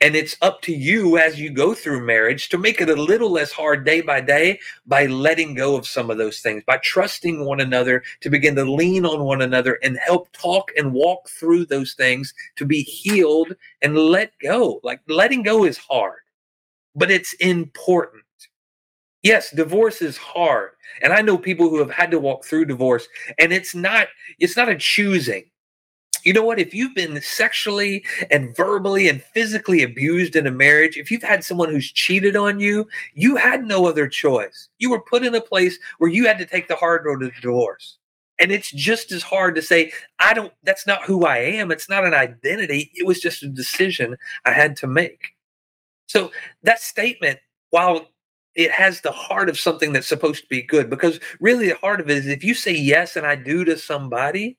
And 0.00 0.14
it's 0.14 0.36
up 0.42 0.60
to 0.62 0.72
you 0.74 1.16
as 1.16 1.40
you 1.40 1.50
go 1.50 1.72
through 1.72 2.04
marriage 2.04 2.48
to 2.50 2.58
make 2.58 2.80
it 2.80 2.90
a 2.90 2.96
little 2.96 3.30
less 3.30 3.52
hard 3.52 3.86
day 3.86 4.00
by 4.02 4.20
day 4.20 4.60
by 4.86 5.06
letting 5.06 5.54
go 5.54 5.76
of 5.76 5.86
some 5.86 6.10
of 6.10 6.18
those 6.18 6.40
things, 6.40 6.62
by 6.66 6.76
trusting 6.78 7.44
one 7.44 7.60
another 7.60 8.02
to 8.20 8.28
begin 8.28 8.54
to 8.56 8.70
lean 8.70 9.06
on 9.06 9.24
one 9.24 9.40
another 9.40 9.78
and 9.82 9.96
help 9.96 10.30
talk 10.32 10.70
and 10.76 10.92
walk 10.92 11.28
through 11.30 11.64
those 11.64 11.94
things 11.94 12.34
to 12.56 12.66
be 12.66 12.82
healed 12.82 13.54
and 13.80 13.96
let 13.96 14.32
go. 14.42 14.80
Like 14.82 15.00
letting 15.08 15.42
go 15.42 15.64
is 15.64 15.78
hard, 15.78 16.20
but 16.94 17.10
it's 17.10 17.32
important. 17.34 18.24
Yes, 19.22 19.52
divorce 19.52 20.02
is 20.02 20.18
hard. 20.18 20.72
And 21.00 21.14
I 21.14 21.22
know 21.22 21.38
people 21.38 21.70
who 21.70 21.78
have 21.78 21.90
had 21.90 22.10
to 22.10 22.18
walk 22.18 22.44
through 22.44 22.66
divorce 22.66 23.08
and 23.38 23.52
it's 23.54 23.74
not 23.74 24.08
it's 24.38 24.56
not 24.56 24.68
a 24.68 24.76
choosing 24.76 25.44
you 26.22 26.32
know 26.32 26.44
what? 26.44 26.58
If 26.58 26.74
you've 26.74 26.94
been 26.94 27.20
sexually 27.20 28.04
and 28.30 28.54
verbally 28.56 29.08
and 29.08 29.22
physically 29.22 29.82
abused 29.82 30.36
in 30.36 30.46
a 30.46 30.50
marriage, 30.50 30.96
if 30.96 31.10
you've 31.10 31.22
had 31.22 31.44
someone 31.44 31.70
who's 31.70 31.90
cheated 31.90 32.36
on 32.36 32.60
you, 32.60 32.86
you 33.14 33.36
had 33.36 33.64
no 33.64 33.86
other 33.86 34.08
choice. 34.08 34.68
You 34.78 34.90
were 34.90 35.00
put 35.00 35.24
in 35.24 35.34
a 35.34 35.40
place 35.40 35.78
where 35.98 36.10
you 36.10 36.26
had 36.26 36.38
to 36.38 36.46
take 36.46 36.68
the 36.68 36.76
hard 36.76 37.04
road 37.04 37.22
of 37.22 37.32
divorce. 37.40 37.98
And 38.38 38.50
it's 38.50 38.70
just 38.72 39.12
as 39.12 39.22
hard 39.22 39.54
to 39.54 39.62
say, 39.62 39.92
I 40.18 40.34
don't, 40.34 40.52
that's 40.64 40.86
not 40.86 41.04
who 41.04 41.24
I 41.24 41.38
am. 41.38 41.70
It's 41.70 41.88
not 41.88 42.04
an 42.04 42.14
identity. 42.14 42.90
It 42.94 43.06
was 43.06 43.20
just 43.20 43.42
a 43.42 43.48
decision 43.48 44.16
I 44.44 44.50
had 44.50 44.76
to 44.78 44.86
make. 44.86 45.34
So 46.06 46.32
that 46.62 46.80
statement, 46.80 47.38
while 47.70 48.08
it 48.54 48.70
has 48.70 49.00
the 49.00 49.12
heart 49.12 49.48
of 49.48 49.58
something 49.58 49.92
that's 49.92 50.08
supposed 50.08 50.42
to 50.42 50.48
be 50.48 50.62
good, 50.62 50.90
because 50.90 51.20
really 51.40 51.68
the 51.68 51.76
heart 51.76 52.00
of 52.00 52.10
it 52.10 52.18
is 52.18 52.26
if 52.26 52.44
you 52.44 52.54
say 52.54 52.72
yes 52.72 53.16
and 53.16 53.26
I 53.26 53.36
do 53.36 53.64
to 53.64 53.78
somebody, 53.78 54.56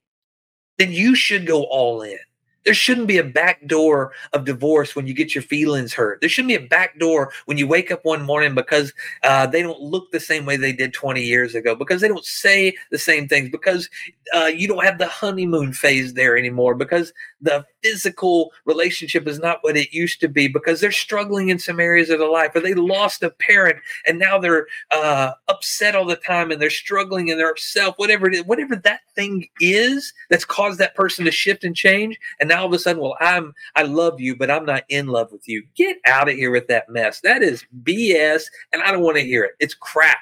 then 0.77 0.91
you 0.91 1.15
should 1.15 1.45
go 1.47 1.63
all 1.63 2.01
in. 2.01 2.17
There 2.65 2.73
shouldn't 2.73 3.07
be 3.07 3.19
a 3.19 3.23
back 3.23 3.65
door 3.67 4.11
of 4.33 4.43
divorce 4.43 4.95
when 4.95 5.05
you 5.05 5.13
get 5.13 5.35
your 5.35 5.43
feelings 5.43 5.93
hurt. 5.93 6.19
There 6.19 6.29
shouldn't 6.29 6.49
be 6.49 6.55
a 6.55 6.67
back 6.67 6.97
door 6.97 7.31
when 7.45 7.59
you 7.59 7.67
wake 7.67 7.91
up 7.91 8.03
one 8.03 8.23
morning 8.23 8.55
because 8.55 8.91
uh, 9.21 9.45
they 9.45 9.61
don't 9.61 9.79
look 9.79 10.11
the 10.11 10.19
same 10.19 10.45
way 10.45 10.57
they 10.57 10.73
did 10.73 10.91
20 10.91 11.21
years 11.21 11.53
ago, 11.53 11.75
because 11.75 12.01
they 12.01 12.07
don't 12.07 12.25
say 12.25 12.75
the 12.89 12.97
same 12.97 13.27
things, 13.27 13.49
because 13.49 13.87
uh, 14.35 14.45
you 14.45 14.67
don't 14.67 14.83
have 14.83 14.97
the 14.97 15.07
honeymoon 15.07 15.73
phase 15.73 16.15
there 16.15 16.35
anymore, 16.35 16.73
because 16.73 17.13
the 17.45 17.65
physical 17.83 18.51
relationship 18.65 19.27
is 19.27 19.39
not 19.39 19.59
what 19.61 19.77
it 19.77 19.93
used 19.93 20.19
to 20.21 20.27
be, 20.27 20.47
because 20.47 20.81
they're 20.81 20.91
struggling 20.91 21.49
in 21.49 21.59
some 21.59 21.79
areas 21.79 22.09
of 22.09 22.19
their 22.19 22.29
life, 22.29 22.51
or 22.55 22.59
they 22.59 22.73
lost 22.73 23.23
a 23.23 23.29
parent 23.29 23.77
and 24.05 24.19
now 24.19 24.37
they're 24.37 24.67
uh, 24.91 25.31
upset 25.47 25.95
all 25.95 26.05
the 26.05 26.15
time 26.15 26.51
and 26.51 26.61
they're 26.61 26.69
struggling 26.69 27.29
in 27.29 27.37
their 27.37 27.55
self, 27.55 27.95
whatever 27.97 28.27
it 28.27 28.33
is, 28.33 28.43
whatever 28.43 28.75
that 28.75 29.01
thing 29.15 29.47
is 29.59 30.13
that's 30.29 30.45
caused 30.45 30.79
that 30.79 30.95
person 30.95 31.25
to 31.25 31.31
shift 31.31 31.63
and 31.63 31.75
change. 31.75 32.19
And 32.39 32.49
now 32.49 32.61
all 32.61 32.67
of 32.67 32.73
a 32.73 32.79
sudden, 32.79 33.01
well, 33.01 33.15
I'm 33.19 33.53
I 33.75 33.83
love 33.83 34.19
you, 34.19 34.35
but 34.35 34.51
I'm 34.51 34.65
not 34.65 34.83
in 34.89 35.07
love 35.07 35.31
with 35.31 35.47
you. 35.47 35.63
Get 35.75 35.97
out 36.05 36.29
of 36.29 36.35
here 36.35 36.51
with 36.51 36.67
that 36.67 36.89
mess. 36.89 37.21
That 37.21 37.43
is 37.43 37.63
BS, 37.83 38.43
and 38.73 38.81
I 38.81 38.91
don't 38.91 39.03
want 39.03 39.17
to 39.17 39.23
hear 39.23 39.43
it. 39.43 39.51
It's 39.59 39.73
crap. 39.73 40.17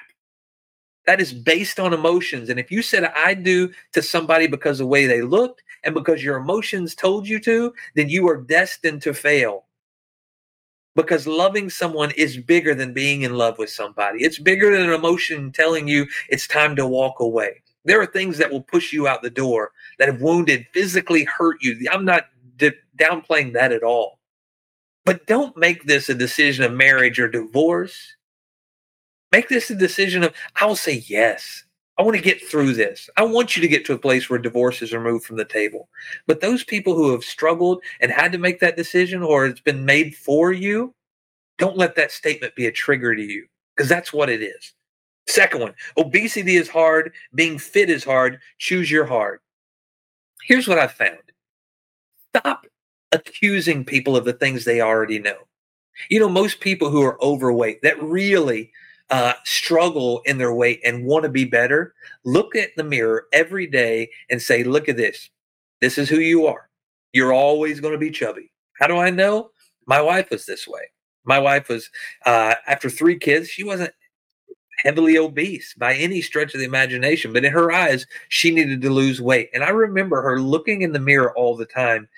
That 1.06 1.20
is 1.20 1.32
based 1.32 1.78
on 1.78 1.92
emotions. 1.92 2.48
And 2.48 2.58
if 2.58 2.70
you 2.70 2.82
said 2.82 3.04
I 3.04 3.34
do 3.34 3.70
to 3.92 4.02
somebody 4.02 4.46
because 4.46 4.80
of 4.80 4.84
the 4.84 4.88
way 4.88 5.06
they 5.06 5.22
looked 5.22 5.62
and 5.84 5.94
because 5.94 6.24
your 6.24 6.36
emotions 6.36 6.94
told 6.94 7.28
you 7.28 7.38
to, 7.40 7.74
then 7.94 8.08
you 8.08 8.28
are 8.28 8.36
destined 8.40 9.02
to 9.02 9.12
fail. 9.12 9.64
Because 10.96 11.26
loving 11.26 11.68
someone 11.68 12.12
is 12.16 12.36
bigger 12.38 12.74
than 12.74 12.94
being 12.94 13.22
in 13.22 13.34
love 13.34 13.58
with 13.58 13.68
somebody. 13.68 14.22
It's 14.22 14.38
bigger 14.38 14.70
than 14.70 14.88
an 14.88 14.94
emotion 14.94 15.52
telling 15.52 15.88
you 15.88 16.06
it's 16.28 16.46
time 16.46 16.76
to 16.76 16.86
walk 16.86 17.20
away. 17.20 17.62
There 17.84 18.00
are 18.00 18.06
things 18.06 18.38
that 18.38 18.50
will 18.50 18.62
push 18.62 18.92
you 18.92 19.06
out 19.06 19.22
the 19.22 19.28
door 19.28 19.72
that 19.98 20.08
have 20.08 20.22
wounded, 20.22 20.66
physically 20.72 21.24
hurt 21.24 21.58
you. 21.60 21.86
I'm 21.92 22.04
not 22.04 22.28
d- 22.56 22.70
downplaying 22.98 23.52
that 23.54 23.72
at 23.72 23.82
all. 23.82 24.20
But 25.04 25.26
don't 25.26 25.56
make 25.56 25.84
this 25.84 26.08
a 26.08 26.14
decision 26.14 26.64
of 26.64 26.72
marriage 26.72 27.18
or 27.18 27.28
divorce. 27.28 28.16
Make 29.34 29.48
this 29.48 29.68
a 29.68 29.74
decision 29.74 30.22
of, 30.22 30.32
I'll 30.60 30.76
say 30.76 31.02
yes. 31.08 31.64
I 31.98 32.02
want 32.04 32.16
to 32.16 32.22
get 32.22 32.40
through 32.40 32.74
this. 32.74 33.10
I 33.16 33.24
want 33.24 33.56
you 33.56 33.62
to 33.62 33.68
get 33.68 33.84
to 33.86 33.92
a 33.92 33.98
place 33.98 34.30
where 34.30 34.38
divorce 34.38 34.80
is 34.80 34.92
removed 34.92 35.26
from 35.26 35.38
the 35.38 35.44
table. 35.44 35.88
But 36.28 36.40
those 36.40 36.62
people 36.62 36.94
who 36.94 37.10
have 37.10 37.24
struggled 37.24 37.82
and 38.00 38.12
had 38.12 38.30
to 38.30 38.38
make 38.38 38.60
that 38.60 38.76
decision 38.76 39.24
or 39.24 39.44
it's 39.44 39.58
been 39.58 39.84
made 39.84 40.14
for 40.14 40.52
you, 40.52 40.94
don't 41.58 41.76
let 41.76 41.96
that 41.96 42.12
statement 42.12 42.54
be 42.54 42.68
a 42.68 42.70
trigger 42.70 43.12
to 43.12 43.20
you 43.20 43.48
because 43.74 43.88
that's 43.88 44.12
what 44.12 44.30
it 44.30 44.40
is. 44.40 44.72
Second 45.26 45.62
one, 45.62 45.74
obesity 45.96 46.54
is 46.54 46.68
hard, 46.68 47.12
being 47.34 47.58
fit 47.58 47.90
is 47.90 48.04
hard, 48.04 48.38
choose 48.58 48.88
your 48.88 49.04
hard. 49.04 49.40
Here's 50.44 50.68
what 50.68 50.78
I've 50.78 50.92
found 50.92 51.18
stop 52.36 52.66
accusing 53.10 53.84
people 53.84 54.16
of 54.16 54.26
the 54.26 54.32
things 54.32 54.64
they 54.64 54.80
already 54.80 55.18
know. 55.18 55.38
You 56.08 56.20
know, 56.20 56.28
most 56.28 56.60
people 56.60 56.88
who 56.88 57.02
are 57.02 57.20
overweight 57.20 57.82
that 57.82 58.00
really 58.00 58.70
uh, 59.10 59.34
struggle 59.44 60.22
in 60.24 60.38
their 60.38 60.54
weight 60.54 60.80
and 60.84 61.04
want 61.04 61.24
to 61.24 61.28
be 61.28 61.44
better, 61.44 61.94
look 62.24 62.56
at 62.56 62.70
the 62.76 62.84
mirror 62.84 63.26
every 63.32 63.66
day 63.66 64.10
and 64.30 64.40
say, 64.40 64.64
Look 64.64 64.88
at 64.88 64.96
this. 64.96 65.30
This 65.80 65.98
is 65.98 66.08
who 66.08 66.18
you 66.18 66.46
are. 66.46 66.68
You're 67.12 67.32
always 67.32 67.80
going 67.80 67.92
to 67.92 67.98
be 67.98 68.10
chubby. 68.10 68.50
How 68.80 68.86
do 68.86 68.96
I 68.96 69.10
know? 69.10 69.50
My 69.86 70.00
wife 70.00 70.30
was 70.30 70.46
this 70.46 70.66
way. 70.66 70.90
My 71.24 71.38
wife 71.38 71.68
was, 71.68 71.90
uh, 72.26 72.54
after 72.66 72.90
three 72.90 73.18
kids, 73.18 73.48
she 73.48 73.64
wasn't 73.64 73.92
heavily 74.78 75.16
obese 75.16 75.74
by 75.74 75.94
any 75.94 76.20
stretch 76.20 76.54
of 76.54 76.60
the 76.60 76.66
imagination, 76.66 77.32
but 77.32 77.44
in 77.44 77.52
her 77.52 77.72
eyes, 77.72 78.06
she 78.28 78.50
needed 78.50 78.82
to 78.82 78.90
lose 78.90 79.20
weight. 79.20 79.50
And 79.54 79.62
I 79.62 79.70
remember 79.70 80.22
her 80.22 80.40
looking 80.40 80.82
in 80.82 80.92
the 80.92 80.98
mirror 80.98 81.34
all 81.36 81.56
the 81.56 81.66
time 81.66 82.08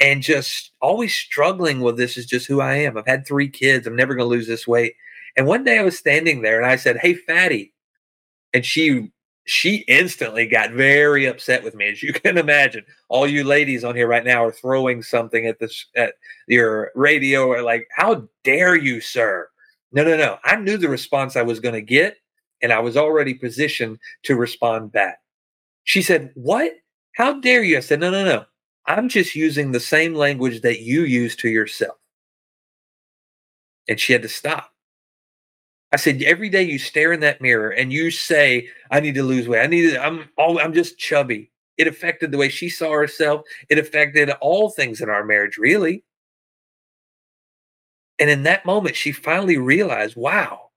and 0.00 0.22
just 0.22 0.72
always 0.80 1.14
struggling 1.14 1.80
with 1.80 1.96
this 1.96 2.16
is 2.16 2.26
just 2.26 2.46
who 2.46 2.60
I 2.60 2.74
am. 2.74 2.98
I've 2.98 3.06
had 3.06 3.26
three 3.26 3.48
kids. 3.48 3.86
I'm 3.86 3.96
never 3.96 4.14
going 4.14 4.26
to 4.26 4.36
lose 4.36 4.48
this 4.48 4.66
weight. 4.66 4.94
And 5.36 5.46
one 5.46 5.64
day 5.64 5.78
I 5.78 5.82
was 5.82 5.98
standing 5.98 6.42
there 6.42 6.60
and 6.60 6.70
I 6.70 6.76
said, 6.76 6.98
Hey, 6.98 7.14
fatty. 7.14 7.72
And 8.52 8.64
she 8.64 9.10
she 9.44 9.78
instantly 9.88 10.46
got 10.46 10.70
very 10.70 11.26
upset 11.26 11.64
with 11.64 11.74
me, 11.74 11.88
as 11.88 12.02
you 12.02 12.12
can 12.12 12.38
imagine. 12.38 12.84
All 13.08 13.26
you 13.26 13.44
ladies 13.44 13.84
on 13.84 13.96
here 13.96 14.06
right 14.06 14.24
now 14.24 14.44
are 14.44 14.52
throwing 14.52 15.02
something 15.02 15.46
at 15.46 15.58
this 15.58 15.86
at 15.96 16.14
your 16.46 16.92
radio 16.94 17.46
or 17.46 17.62
like, 17.62 17.88
how 17.96 18.28
dare 18.44 18.76
you, 18.76 19.00
sir? 19.00 19.48
No, 19.92 20.04
no, 20.04 20.16
no. 20.16 20.38
I 20.44 20.56
knew 20.56 20.76
the 20.76 20.88
response 20.88 21.36
I 21.36 21.42
was 21.42 21.60
going 21.60 21.74
to 21.74 21.82
get, 21.82 22.16
and 22.62 22.72
I 22.72 22.78
was 22.78 22.96
already 22.96 23.34
positioned 23.34 23.98
to 24.24 24.36
respond 24.36 24.92
back. 24.92 25.18
She 25.84 26.02
said, 26.02 26.30
What? 26.34 26.72
How 27.16 27.40
dare 27.40 27.62
you? 27.62 27.76
I 27.76 27.80
said, 27.80 28.00
No, 28.00 28.10
no, 28.10 28.24
no. 28.24 28.44
I'm 28.86 29.08
just 29.08 29.34
using 29.34 29.70
the 29.70 29.80
same 29.80 30.14
language 30.14 30.62
that 30.62 30.80
you 30.80 31.02
use 31.02 31.36
to 31.36 31.48
yourself. 31.48 31.98
And 33.88 34.00
she 34.00 34.12
had 34.12 34.22
to 34.22 34.28
stop. 34.28 34.71
I 35.92 35.96
said, 35.96 36.22
every 36.22 36.48
day 36.48 36.62
you 36.62 36.78
stare 36.78 37.12
in 37.12 37.20
that 37.20 37.42
mirror 37.42 37.70
and 37.70 37.92
you 37.92 38.10
say, 38.10 38.68
I 38.90 39.00
need 39.00 39.14
to 39.16 39.22
lose 39.22 39.46
weight. 39.46 39.62
I 39.62 39.66
need 39.66 39.90
to, 39.90 40.02
I'm 40.02 40.28
all 40.38 40.58
I'm 40.58 40.72
just 40.72 40.98
chubby. 40.98 41.50
It 41.76 41.86
affected 41.86 42.30
the 42.30 42.38
way 42.38 42.48
she 42.48 42.68
saw 42.68 42.92
herself. 42.92 43.42
It 43.68 43.78
affected 43.78 44.30
all 44.40 44.70
things 44.70 45.00
in 45.00 45.10
our 45.10 45.24
marriage, 45.24 45.58
really. 45.58 46.04
And 48.18 48.30
in 48.30 48.44
that 48.44 48.64
moment, 48.64 48.96
she 48.96 49.12
finally 49.12 49.58
realized, 49.58 50.16
wow, 50.16 50.70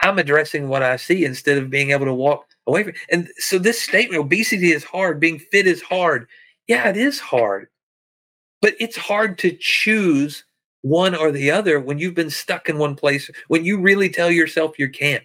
I'm 0.00 0.18
addressing 0.18 0.68
what 0.68 0.82
I 0.82 0.96
see 0.96 1.24
instead 1.24 1.58
of 1.58 1.70
being 1.70 1.90
able 1.90 2.06
to 2.06 2.14
walk 2.14 2.46
away 2.66 2.84
from. 2.84 2.92
And 3.10 3.28
so 3.38 3.58
this 3.58 3.80
statement, 3.80 4.20
obesity 4.20 4.72
is 4.72 4.84
hard, 4.84 5.18
being 5.18 5.38
fit 5.38 5.66
is 5.66 5.82
hard. 5.82 6.28
Yeah, 6.68 6.88
it 6.88 6.96
is 6.96 7.18
hard. 7.18 7.68
But 8.60 8.74
it's 8.80 8.96
hard 8.96 9.38
to 9.38 9.56
choose 9.58 10.44
one 10.84 11.14
or 11.14 11.32
the 11.32 11.50
other 11.50 11.80
when 11.80 11.98
you've 11.98 12.14
been 12.14 12.28
stuck 12.28 12.68
in 12.68 12.76
one 12.76 12.94
place, 12.94 13.30
when 13.48 13.64
you 13.64 13.80
really 13.80 14.10
tell 14.10 14.30
yourself 14.30 14.78
you 14.78 14.90
can't. 14.90 15.24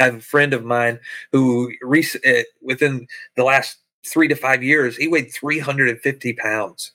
I 0.00 0.04
have 0.04 0.14
a 0.14 0.20
friend 0.20 0.54
of 0.54 0.64
mine 0.64 0.98
who, 1.30 1.70
uh, 1.84 2.30
within 2.62 3.06
the 3.36 3.44
last 3.44 3.76
three 4.06 4.28
to 4.28 4.34
five 4.34 4.62
years, 4.62 4.96
he 4.96 5.08
weighed 5.08 5.30
350 5.30 6.32
pounds. 6.32 6.92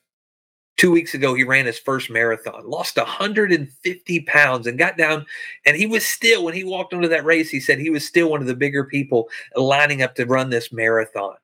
Two 0.78 0.92
weeks 0.92 1.14
ago, 1.14 1.36
he 1.36 1.44
ran 1.44 1.68
his 1.68 1.78
first 1.78 2.10
marathon, 2.10 2.68
lost 2.68 2.98
150 2.98 4.20
pounds, 4.22 4.66
and 4.66 4.80
got 4.80 4.98
down. 4.98 5.24
And 5.68 5.78
he 5.78 5.86
was 5.86 6.04
still, 6.04 6.44
when 6.44 6.56
he 6.56 6.64
walked 6.64 6.96
onto 6.96 7.08
that 7.08 7.26
race, 7.26 7.52
he 7.52 7.60
said 7.60 7.78
he 7.78 7.92
was 7.92 8.04
still 8.04 8.32
one 8.32 8.42
of 8.42 8.48
the 8.48 8.56
bigger 8.56 8.86
people 8.86 9.30
lining 9.56 10.02
up 10.02 10.16
to 10.16 10.26
run 10.26 10.50
this 10.50 10.74
marathon. 10.74 11.36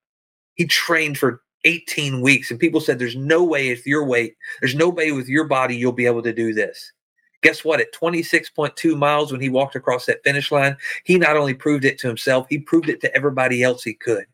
He 0.55 0.65
trained 0.65 1.20
for 1.20 1.43
18 1.63 2.22
weeks. 2.22 2.51
And 2.51 2.60
people 2.60 2.82
said, 2.82 3.00
There's 3.00 3.15
no 3.15 3.44
way 3.44 3.70
with 3.70 3.86
your 3.86 4.06
weight, 4.06 4.36
there's 4.60 4.75
no 4.75 4.89
way 4.89 5.12
with 5.12 5.27
your 5.27 5.46
body 5.46 5.75
you'll 5.75 5.91
be 5.91 6.06
able 6.06 6.24
to 6.24 6.34
do 6.34 6.53
this. 6.53 6.94
Guess 7.41 7.65
what? 7.65 7.82
At 7.82 7.94
26.2 7.94 8.96
miles, 8.96 9.32
when 9.32 9.41
he 9.41 9.50
walked 9.50 9.75
across 9.75 10.06
that 10.06 10.24
finish 10.24 10.51
line, 10.51 10.77
he 11.03 11.18
not 11.18 11.38
only 11.38 11.56
proved 11.56 11.86
it 11.86 11.98
to 12.00 12.08
himself, 12.08 12.46
he 12.50 12.60
proved 12.60 12.88
it 12.88 13.01
to 13.01 13.15
everybody 13.15 13.63
else 13.63 13.84
he 13.84 13.96
could. 13.96 14.25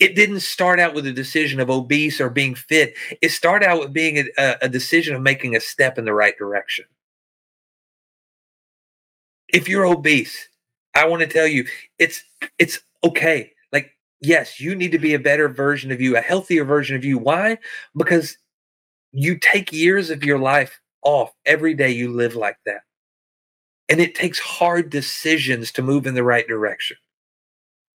It 0.00 0.16
didn't 0.16 0.40
start 0.40 0.80
out 0.80 0.94
with 0.94 1.06
a 1.06 1.12
decision 1.12 1.60
of 1.60 1.70
obese 1.70 2.20
or 2.20 2.30
being 2.30 2.54
fit. 2.54 2.94
It 3.20 3.30
started 3.30 3.68
out 3.68 3.80
with 3.80 3.92
being 3.92 4.26
a, 4.38 4.56
a 4.62 4.68
decision 4.68 5.14
of 5.14 5.22
making 5.22 5.54
a 5.54 5.60
step 5.60 5.98
in 5.98 6.06
the 6.06 6.14
right 6.14 6.36
direction. 6.36 6.86
If 9.48 9.68
you're 9.68 9.84
obese, 9.84 10.48
I 10.94 11.06
want 11.06 11.20
to 11.20 11.28
tell 11.28 11.46
you, 11.46 11.66
it's 11.98 12.24
it's 12.58 12.80
okay. 13.04 13.51
Yes, 14.22 14.60
you 14.60 14.76
need 14.76 14.92
to 14.92 15.00
be 15.00 15.14
a 15.14 15.18
better 15.18 15.48
version 15.48 15.90
of 15.90 16.00
you, 16.00 16.16
a 16.16 16.20
healthier 16.20 16.64
version 16.64 16.94
of 16.94 17.04
you. 17.04 17.18
Why? 17.18 17.58
Because 17.96 18.38
you 19.12 19.36
take 19.36 19.72
years 19.72 20.10
of 20.10 20.24
your 20.24 20.38
life 20.38 20.80
off 21.02 21.32
every 21.44 21.74
day 21.74 21.90
you 21.90 22.12
live 22.12 22.36
like 22.36 22.56
that. 22.64 22.82
And 23.88 24.00
it 24.00 24.14
takes 24.14 24.38
hard 24.38 24.90
decisions 24.90 25.72
to 25.72 25.82
move 25.82 26.06
in 26.06 26.14
the 26.14 26.22
right 26.22 26.46
direction. 26.46 26.96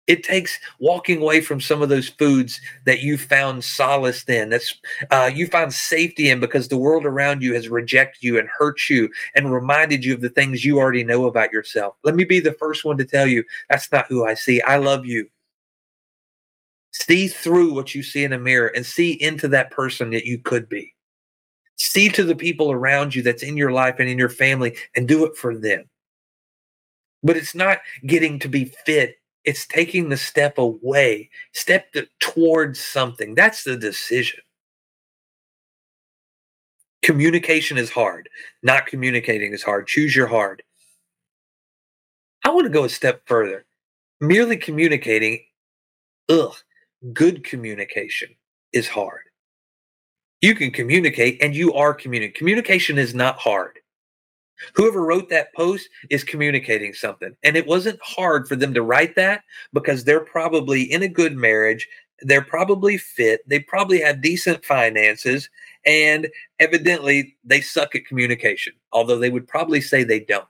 It 0.07 0.23
takes 0.23 0.59
walking 0.81 1.23
away 1.23 1.41
from 1.41 1.61
some 1.61 1.83
of 1.83 1.89
those 1.89 2.09
foods 2.09 2.61
that 2.85 3.01
you 3.01 3.17
found 3.17 3.65
solace 3.65 4.25
in, 4.25 4.51
that's 4.51 4.75
uh, 5.11 5.31
you 5.35 5.47
found 5.47 5.73
safety 5.73 6.29
in 6.29 6.41
because 6.41 6.69
the 6.69 6.77
world 6.77 7.07
around 7.07 7.43
you 7.43 7.55
has 7.55 7.71
rejected 7.71 8.23
you 8.23 8.39
and 8.39 8.49
hurt 8.49 8.91
you 8.91 9.09
and 9.35 9.51
reminded 9.53 10.05
you 10.05 10.13
of 10.13 10.21
the 10.21 10.29
things 10.29 10.65
you 10.65 10.79
already 10.79 11.05
know 11.05 11.25
about 11.27 11.53
yourself. 11.53 11.97
Let 12.05 12.17
me 12.17 12.25
be 12.25 12.41
the 12.41 12.53
first 12.53 12.85
one 12.85 12.99
to 12.99 13.05
tell 13.05 13.27
you 13.27 13.45
that's 13.71 13.91
not 13.93 14.07
who 14.09 14.27
I 14.27 14.35
see. 14.35 14.61
I 14.63 14.77
love 14.77 15.07
you. 15.07 15.29
See 16.95 17.27
through 17.27 17.75
what 17.75 17.95
you 17.95 18.05
see 18.05 18.23
in 18.23 18.33
a 18.33 18.39
mirror 18.39 18.69
and 18.69 18.87
see 18.87 19.13
into 19.13 19.49
that 19.49 19.73
person 19.73 20.11
that 20.11 20.27
you 20.27 20.39
could 20.39 20.69
be. 20.69 20.95
See 21.77 22.09
to 22.11 22.23
the 22.23 22.37
people 22.37 22.71
around 22.71 23.15
you 23.15 23.23
that's 23.23 23.43
in 23.43 23.57
your 23.57 23.73
life 23.73 23.97
and 23.99 24.09
in 24.09 24.17
your 24.17 24.29
family 24.29 24.77
and 24.95 25.09
do 25.09 25.27
it 25.27 25.37
for 25.37 25.57
them. 25.57 25.85
But 27.25 27.37
it's 27.37 27.55
not 27.55 27.81
getting 28.07 28.39
to 28.39 28.49
be 28.49 28.67
fit, 28.87 29.17
it's 29.45 29.67
taking 29.67 30.09
the 30.09 30.17
step 30.17 30.57
away, 30.57 31.31
step 31.53 31.93
towards 32.21 32.79
something. 32.79 33.35
That's 33.35 33.65
the 33.65 33.77
decision. 33.77 34.41
Communication 37.03 37.77
is 37.77 37.91
hard. 37.91 38.29
Not 38.63 38.87
communicating 38.87 39.53
is 39.53 39.65
hard. 39.65 39.89
Choose 39.89 40.15
your 40.15 40.29
hard. 40.29 40.63
I 42.45 42.51
want 42.51 42.67
to 42.67 42.73
go 42.73 42.85
a 42.85 42.89
step 42.89 43.23
further. 43.27 43.67
Merely 44.21 44.57
communicating, 44.57 45.41
ugh, 46.29 46.55
good 47.13 47.45
communication 47.45 48.29
is 48.73 48.89
hard. 48.89 49.23
You 50.41 50.55
can 50.55 50.71
communicate 50.71 51.43
and 51.43 51.55
you 51.55 51.73
are 51.75 51.95
communicating. 51.95 52.37
Communication 52.37 52.99
is 52.99 53.15
not 53.15 53.39
hard. 53.39 53.79
Whoever 54.75 55.05
wrote 55.05 55.29
that 55.31 55.55
post 55.55 55.89
is 56.11 56.25
communicating 56.25 56.95
something. 56.95 57.37
And 57.43 57.57
it 57.57 57.67
wasn't 57.67 58.01
hard 58.03 58.49
for 58.49 58.57
them 58.57 58.73
to 58.75 58.83
write 58.83 59.17
that 59.17 59.43
because 59.73 60.05
they're 60.05 60.21
probably 60.21 60.83
in 60.83 61.03
a 61.03 61.09
good 61.09 61.37
marriage. 61.37 61.89
They're 62.21 62.45
probably 62.45 62.97
fit. 62.97 63.41
They 63.49 63.61
probably 63.61 64.01
have 64.01 64.23
decent 64.23 64.65
finances. 64.65 65.51
And 65.85 66.29
evidently, 66.61 67.37
they 67.45 67.61
suck 67.61 67.95
at 67.95 68.07
communication, 68.07 68.75
although 68.93 69.19
they 69.19 69.31
would 69.31 69.49
probably 69.49 69.81
say 69.81 70.05
they 70.05 70.21
don't. 70.21 70.47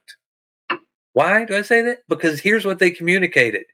Why 1.14 1.44
do 1.44 1.56
I 1.56 1.62
say 1.62 1.82
that? 1.82 2.00
Because 2.08 2.40
here's 2.40 2.64
what 2.64 2.78
they 2.78 2.90
communicated 2.90 3.64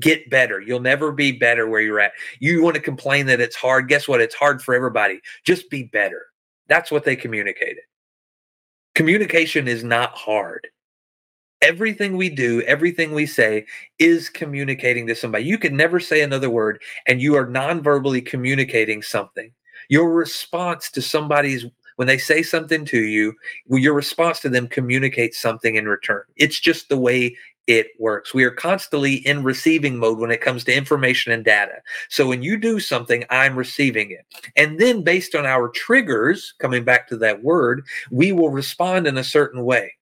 get 0.00 0.30
better. 0.30 0.60
You'll 0.60 0.80
never 0.80 1.12
be 1.12 1.32
better 1.32 1.68
where 1.68 1.80
you're 1.80 2.00
at. 2.00 2.12
You 2.40 2.62
want 2.62 2.76
to 2.76 2.82
complain 2.82 3.26
that 3.26 3.40
it's 3.40 3.56
hard. 3.56 3.88
Guess 3.88 4.08
what? 4.08 4.20
It's 4.20 4.34
hard 4.34 4.62
for 4.62 4.74
everybody. 4.74 5.20
Just 5.44 5.70
be 5.70 5.84
better. 5.84 6.26
That's 6.68 6.90
what 6.90 7.04
they 7.04 7.16
communicated. 7.16 7.82
Communication 8.94 9.68
is 9.68 9.84
not 9.84 10.12
hard. 10.16 10.66
Everything 11.60 12.16
we 12.16 12.28
do, 12.28 12.60
everything 12.62 13.12
we 13.12 13.26
say 13.26 13.66
is 13.98 14.28
communicating 14.28 15.06
to 15.06 15.14
somebody. 15.14 15.44
You 15.44 15.58
can 15.58 15.76
never 15.76 16.00
say 16.00 16.22
another 16.22 16.50
word 16.50 16.82
and 17.06 17.22
you 17.22 17.36
are 17.36 17.46
non-verbally 17.46 18.22
communicating 18.22 19.00
something. 19.02 19.52
Your 19.88 20.12
response 20.12 20.90
to 20.92 21.02
somebody's 21.02 21.66
when 21.96 22.08
they 22.08 22.18
say 22.18 22.42
something 22.42 22.84
to 22.86 22.98
you, 22.98 23.34
your 23.68 23.94
response 23.94 24.40
to 24.40 24.48
them 24.48 24.66
communicates 24.66 25.38
something 25.38 25.76
in 25.76 25.86
return. 25.86 26.22
It's 26.36 26.58
just 26.58 26.88
the 26.88 26.98
way 26.98 27.36
it 27.66 27.88
works. 27.98 28.34
We 28.34 28.44
are 28.44 28.50
constantly 28.50 29.14
in 29.14 29.44
receiving 29.44 29.98
mode 29.98 30.18
when 30.18 30.30
it 30.30 30.40
comes 30.40 30.64
to 30.64 30.74
information 30.74 31.32
and 31.32 31.44
data. 31.44 31.76
So 32.08 32.26
when 32.26 32.42
you 32.42 32.56
do 32.56 32.80
something, 32.80 33.24
I'm 33.30 33.56
receiving 33.56 34.10
it. 34.10 34.26
And 34.56 34.80
then 34.80 35.02
based 35.02 35.34
on 35.34 35.46
our 35.46 35.68
triggers, 35.68 36.54
coming 36.58 36.84
back 36.84 37.08
to 37.08 37.16
that 37.18 37.42
word, 37.42 37.84
we 38.10 38.32
will 38.32 38.50
respond 38.50 39.06
in 39.06 39.16
a 39.16 39.24
certain 39.24 39.64
way. 39.64 39.92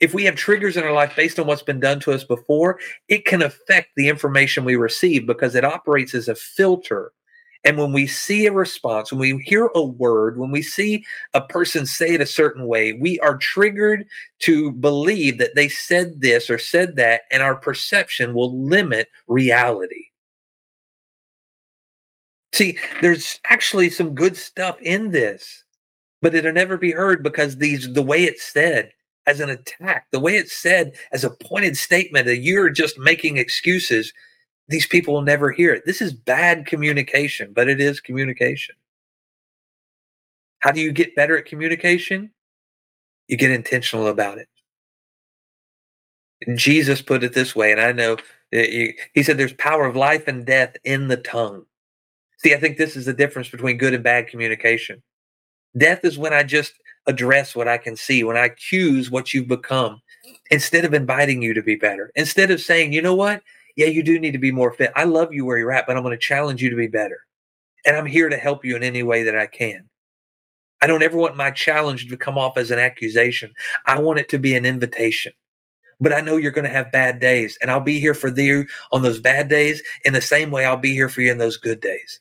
If 0.00 0.14
we 0.14 0.24
have 0.24 0.36
triggers 0.36 0.76
in 0.76 0.84
our 0.84 0.92
life 0.92 1.16
based 1.16 1.40
on 1.40 1.46
what's 1.46 1.62
been 1.62 1.80
done 1.80 1.98
to 2.00 2.12
us 2.12 2.22
before, 2.22 2.78
it 3.08 3.24
can 3.24 3.42
affect 3.42 3.90
the 3.96 4.08
information 4.08 4.64
we 4.64 4.76
receive 4.76 5.26
because 5.26 5.54
it 5.54 5.64
operates 5.64 6.14
as 6.14 6.28
a 6.28 6.36
filter 6.36 7.12
and 7.64 7.76
when 7.76 7.92
we 7.92 8.06
see 8.06 8.46
a 8.46 8.52
response, 8.52 9.12
when 9.12 9.20
we 9.20 9.42
hear 9.44 9.70
a 9.74 9.82
word, 9.82 10.38
when 10.38 10.50
we 10.50 10.62
see 10.62 11.04
a 11.34 11.40
person 11.40 11.86
say 11.86 12.14
it 12.14 12.20
a 12.20 12.26
certain 12.26 12.66
way, 12.66 12.92
we 12.92 13.18
are 13.20 13.36
triggered 13.36 14.06
to 14.40 14.72
believe 14.72 15.38
that 15.38 15.54
they 15.54 15.68
said 15.68 16.20
this 16.20 16.48
or 16.50 16.58
said 16.58 16.96
that, 16.96 17.22
and 17.30 17.42
our 17.42 17.56
perception 17.56 18.32
will 18.32 18.56
limit 18.64 19.08
reality. 19.26 20.06
See, 22.52 22.78
there's 23.02 23.38
actually 23.44 23.90
some 23.90 24.14
good 24.14 24.36
stuff 24.36 24.80
in 24.80 25.10
this, 25.10 25.64
but 26.22 26.34
it'll 26.34 26.52
never 26.52 26.76
be 26.76 26.92
heard 26.92 27.22
because 27.22 27.56
these 27.56 27.92
the 27.92 28.02
way 28.02 28.24
it's 28.24 28.44
said 28.44 28.92
as 29.26 29.40
an 29.40 29.50
attack, 29.50 30.06
the 30.10 30.20
way 30.20 30.36
it's 30.36 30.56
said 30.56 30.94
as 31.12 31.24
a 31.24 31.30
pointed 31.30 31.76
statement 31.76 32.26
that 32.26 32.38
you're 32.38 32.70
just 32.70 32.98
making 32.98 33.36
excuses 33.36 34.12
these 34.68 34.86
people 34.86 35.14
will 35.14 35.22
never 35.22 35.50
hear 35.50 35.72
it. 35.72 35.84
This 35.86 36.00
is 36.00 36.12
bad 36.12 36.66
communication, 36.66 37.52
but 37.52 37.68
it 37.68 37.80
is 37.80 38.00
communication. 38.00 38.74
How 40.60 40.72
do 40.72 40.80
you 40.80 40.92
get 40.92 41.16
better 41.16 41.38
at 41.38 41.46
communication? 41.46 42.30
You 43.28 43.36
get 43.36 43.50
intentional 43.50 44.08
about 44.08 44.38
it. 44.38 44.48
And 46.46 46.58
Jesus 46.58 47.02
put 47.02 47.24
it 47.24 47.32
this 47.32 47.56
way, 47.56 47.72
and 47.72 47.80
I 47.80 47.92
know 47.92 48.16
he 48.50 49.22
said 49.22 49.36
there's 49.36 49.52
power 49.54 49.86
of 49.86 49.96
life 49.96 50.28
and 50.28 50.46
death 50.46 50.76
in 50.84 51.08
the 51.08 51.16
tongue. 51.16 51.64
See, 52.38 52.54
I 52.54 52.58
think 52.58 52.76
this 52.78 52.96
is 52.96 53.06
the 53.06 53.12
difference 53.12 53.48
between 53.48 53.76
good 53.76 53.92
and 53.92 54.04
bad 54.04 54.28
communication. 54.28 55.02
Death 55.76 56.04
is 56.04 56.16
when 56.16 56.32
I 56.32 56.44
just 56.44 56.74
address 57.06 57.56
what 57.56 57.68
I 57.68 57.78
can 57.78 57.96
see, 57.96 58.22
when 58.22 58.36
I 58.36 58.46
accuse 58.46 59.10
what 59.10 59.34
you've 59.34 59.48
become, 59.48 60.00
instead 60.50 60.84
of 60.84 60.94
inviting 60.94 61.42
you 61.42 61.54
to 61.54 61.62
be 61.62 61.74
better, 61.74 62.12
instead 62.14 62.50
of 62.50 62.60
saying, 62.60 62.92
you 62.92 63.02
know 63.02 63.14
what, 63.14 63.42
yeah, 63.78 63.86
you 63.86 64.02
do 64.02 64.18
need 64.18 64.32
to 64.32 64.38
be 64.38 64.50
more 64.50 64.72
fit. 64.72 64.90
I 64.96 65.04
love 65.04 65.32
you 65.32 65.44
where 65.44 65.56
you're 65.56 65.70
at, 65.70 65.86
but 65.86 65.96
I'm 65.96 66.02
going 66.02 66.10
to 66.10 66.18
challenge 66.18 66.60
you 66.60 66.68
to 66.68 66.74
be 66.74 66.88
better. 66.88 67.20
And 67.86 67.96
I'm 67.96 68.06
here 68.06 68.28
to 68.28 68.36
help 68.36 68.64
you 68.64 68.74
in 68.74 68.82
any 68.82 69.04
way 69.04 69.22
that 69.22 69.38
I 69.38 69.46
can. 69.46 69.88
I 70.82 70.88
don't 70.88 71.04
ever 71.04 71.16
want 71.16 71.36
my 71.36 71.52
challenge 71.52 72.08
to 72.08 72.16
come 72.16 72.36
off 72.36 72.58
as 72.58 72.72
an 72.72 72.80
accusation. 72.80 73.54
I 73.86 74.00
want 74.00 74.18
it 74.18 74.28
to 74.30 74.38
be 74.38 74.56
an 74.56 74.66
invitation. 74.66 75.32
But 76.00 76.12
I 76.12 76.20
know 76.20 76.36
you're 76.36 76.50
going 76.50 76.64
to 76.64 76.72
have 76.72 76.90
bad 76.90 77.20
days, 77.20 77.56
and 77.62 77.70
I'll 77.70 77.78
be 77.78 78.00
here 78.00 78.14
for 78.14 78.36
you 78.36 78.66
on 78.90 79.02
those 79.02 79.20
bad 79.20 79.48
days 79.48 79.80
in 80.04 80.12
the 80.12 80.20
same 80.20 80.50
way 80.50 80.64
I'll 80.64 80.76
be 80.76 80.92
here 80.92 81.08
for 81.08 81.20
you 81.20 81.30
in 81.30 81.38
those 81.38 81.56
good 81.56 81.80
days. 81.80 82.20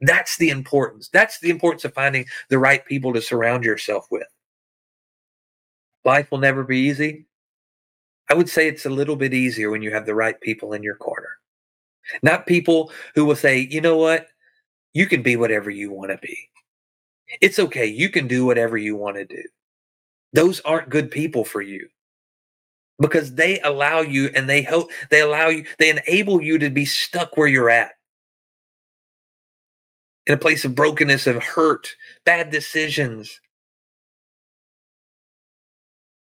That's 0.00 0.38
the 0.38 0.48
importance. 0.48 1.10
That's 1.12 1.40
the 1.40 1.50
importance 1.50 1.84
of 1.84 1.92
finding 1.92 2.24
the 2.48 2.58
right 2.58 2.82
people 2.86 3.12
to 3.12 3.20
surround 3.20 3.64
yourself 3.64 4.06
with. 4.10 4.28
Life 6.06 6.30
will 6.30 6.38
never 6.38 6.64
be 6.64 6.78
easy. 6.78 7.26
I 8.28 8.34
would 8.34 8.48
say 8.48 8.68
it's 8.68 8.86
a 8.86 8.90
little 8.90 9.16
bit 9.16 9.34
easier 9.34 9.70
when 9.70 9.82
you 9.82 9.92
have 9.92 10.06
the 10.06 10.14
right 10.14 10.40
people 10.40 10.72
in 10.72 10.82
your 10.82 10.96
corner. 10.96 11.28
Not 12.22 12.46
people 12.46 12.92
who 13.14 13.24
will 13.24 13.36
say, 13.36 13.68
you 13.70 13.80
know 13.80 13.96
what? 13.96 14.28
You 14.94 15.06
can 15.06 15.22
be 15.22 15.36
whatever 15.36 15.70
you 15.70 15.90
want 15.90 16.10
to 16.10 16.18
be. 16.18 16.36
It's 17.40 17.58
okay. 17.58 17.86
You 17.86 18.08
can 18.08 18.26
do 18.28 18.46
whatever 18.46 18.76
you 18.76 18.96
want 18.96 19.16
to 19.16 19.24
do. 19.24 19.42
Those 20.32 20.60
aren't 20.60 20.90
good 20.90 21.10
people 21.10 21.44
for 21.44 21.62
you 21.62 21.88
because 22.98 23.34
they 23.34 23.60
allow 23.60 24.00
you 24.00 24.30
and 24.34 24.48
they 24.48 24.62
help, 24.62 24.90
they 25.10 25.20
allow 25.20 25.48
you, 25.48 25.64
they 25.78 25.90
enable 25.90 26.42
you 26.42 26.58
to 26.58 26.70
be 26.70 26.84
stuck 26.84 27.36
where 27.36 27.48
you're 27.48 27.70
at 27.70 27.92
in 30.26 30.34
a 30.34 30.38
place 30.38 30.64
of 30.64 30.74
brokenness, 30.74 31.26
of 31.26 31.42
hurt, 31.42 31.94
bad 32.24 32.50
decisions, 32.50 33.40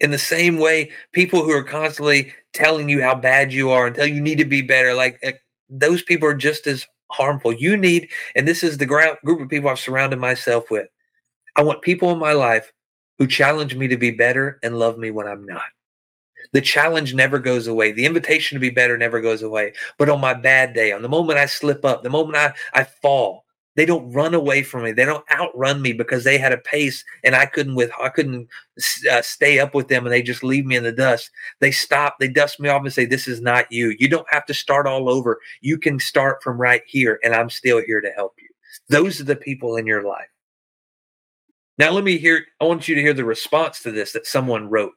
in 0.00 0.10
the 0.10 0.18
same 0.18 0.58
way, 0.58 0.90
people 1.12 1.42
who 1.42 1.52
are 1.52 1.62
constantly 1.62 2.32
telling 2.52 2.88
you 2.88 3.02
how 3.02 3.14
bad 3.14 3.52
you 3.52 3.70
are 3.70 3.86
and 3.86 3.94
tell 3.94 4.06
you 4.06 4.20
need 4.20 4.38
to 4.38 4.44
be 4.44 4.62
better, 4.62 4.94
like 4.94 5.18
uh, 5.24 5.32
those 5.68 6.02
people 6.02 6.28
are 6.28 6.34
just 6.34 6.66
as 6.66 6.86
harmful. 7.10 7.52
You 7.52 7.76
need, 7.76 8.10
and 8.34 8.46
this 8.46 8.62
is 8.62 8.78
the 8.78 8.86
group 8.86 9.40
of 9.40 9.48
people 9.48 9.70
I've 9.70 9.78
surrounded 9.78 10.18
myself 10.18 10.70
with. 10.70 10.88
I 11.56 11.62
want 11.62 11.82
people 11.82 12.10
in 12.10 12.18
my 12.18 12.32
life 12.32 12.72
who 13.18 13.26
challenge 13.26 13.76
me 13.76 13.88
to 13.88 13.96
be 13.96 14.10
better 14.10 14.58
and 14.62 14.78
love 14.78 14.98
me 14.98 15.10
when 15.10 15.28
I'm 15.28 15.46
not. 15.46 15.62
The 16.52 16.60
challenge 16.60 17.14
never 17.14 17.38
goes 17.38 17.66
away. 17.66 17.92
The 17.92 18.06
invitation 18.06 18.56
to 18.56 18.60
be 18.60 18.70
better 18.70 18.98
never 18.98 19.20
goes 19.20 19.42
away. 19.42 19.72
But 19.98 20.08
on 20.08 20.20
my 20.20 20.34
bad 20.34 20.74
day, 20.74 20.92
on 20.92 21.02
the 21.02 21.08
moment 21.08 21.38
I 21.38 21.46
slip 21.46 21.84
up, 21.84 22.02
the 22.02 22.10
moment 22.10 22.36
I, 22.36 22.54
I 22.72 22.84
fall, 22.84 23.43
They 23.76 23.86
don't 23.86 24.12
run 24.12 24.34
away 24.34 24.62
from 24.62 24.84
me. 24.84 24.92
They 24.92 25.04
don't 25.04 25.24
outrun 25.30 25.82
me 25.82 25.92
because 25.92 26.24
they 26.24 26.38
had 26.38 26.52
a 26.52 26.58
pace 26.58 27.04
and 27.24 27.34
I 27.34 27.46
couldn't 27.46 27.74
with 27.74 27.90
I 28.00 28.08
couldn't 28.08 28.48
uh, 29.10 29.22
stay 29.22 29.58
up 29.58 29.74
with 29.74 29.88
them 29.88 30.04
and 30.04 30.12
they 30.12 30.22
just 30.22 30.44
leave 30.44 30.64
me 30.64 30.76
in 30.76 30.84
the 30.84 30.92
dust. 30.92 31.30
They 31.60 31.70
stop, 31.70 32.16
they 32.20 32.28
dust 32.28 32.60
me 32.60 32.68
off 32.68 32.82
and 32.82 32.92
say 32.92 33.04
this 33.04 33.26
is 33.26 33.40
not 33.40 33.70
you. 33.72 33.94
You 33.98 34.08
don't 34.08 34.30
have 34.30 34.46
to 34.46 34.54
start 34.54 34.86
all 34.86 35.08
over. 35.08 35.40
You 35.60 35.78
can 35.78 35.98
start 35.98 36.42
from 36.42 36.60
right 36.60 36.82
here 36.86 37.18
and 37.24 37.34
I'm 37.34 37.50
still 37.50 37.82
here 37.84 38.00
to 38.00 38.10
help 38.10 38.34
you. 38.40 38.48
Those 38.88 39.20
are 39.20 39.24
the 39.24 39.36
people 39.36 39.76
in 39.76 39.86
your 39.86 40.06
life. 40.06 40.28
Now 41.78 41.90
let 41.90 42.04
me 42.04 42.18
hear 42.18 42.46
I 42.60 42.64
want 42.64 42.86
you 42.86 42.94
to 42.94 43.00
hear 43.00 43.14
the 43.14 43.24
response 43.24 43.80
to 43.80 43.90
this 43.90 44.12
that 44.12 44.26
someone 44.26 44.70
wrote 44.70 44.92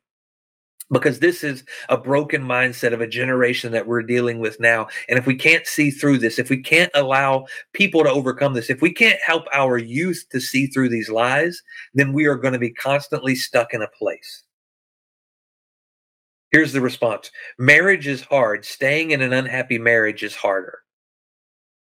because 0.91 1.19
this 1.19 1.43
is 1.43 1.63
a 1.89 1.97
broken 1.97 2.41
mindset 2.41 2.93
of 2.93 3.01
a 3.01 3.07
generation 3.07 3.71
that 3.73 3.87
we're 3.87 4.03
dealing 4.03 4.39
with 4.39 4.59
now. 4.59 4.87
And 5.09 5.19
if 5.19 5.25
we 5.25 5.35
can't 5.35 5.67
see 5.67 5.91
through 5.91 6.19
this, 6.19 6.39
if 6.39 6.49
we 6.49 6.61
can't 6.61 6.91
allow 6.93 7.45
people 7.73 8.03
to 8.03 8.09
overcome 8.09 8.53
this, 8.53 8.69
if 8.69 8.81
we 8.81 8.93
can't 8.93 9.19
help 9.25 9.45
our 9.53 9.77
youth 9.77 10.25
to 10.31 10.39
see 10.39 10.67
through 10.67 10.89
these 10.89 11.09
lies, 11.09 11.61
then 11.93 12.13
we 12.13 12.25
are 12.25 12.35
going 12.35 12.53
to 12.53 12.59
be 12.59 12.71
constantly 12.71 13.35
stuck 13.35 13.73
in 13.73 13.81
a 13.81 13.89
place. 13.97 14.43
Here's 16.51 16.71
the 16.71 16.81
response 16.81 17.31
Marriage 17.59 18.07
is 18.07 18.21
hard. 18.21 18.65
Staying 18.65 19.11
in 19.11 19.21
an 19.21 19.33
unhappy 19.33 19.77
marriage 19.77 20.23
is 20.23 20.35
harder. 20.35 20.79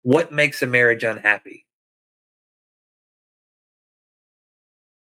What 0.03 0.33
makes 0.33 0.63
a 0.63 0.67
marriage 0.67 1.05
unhappy? 1.05 1.67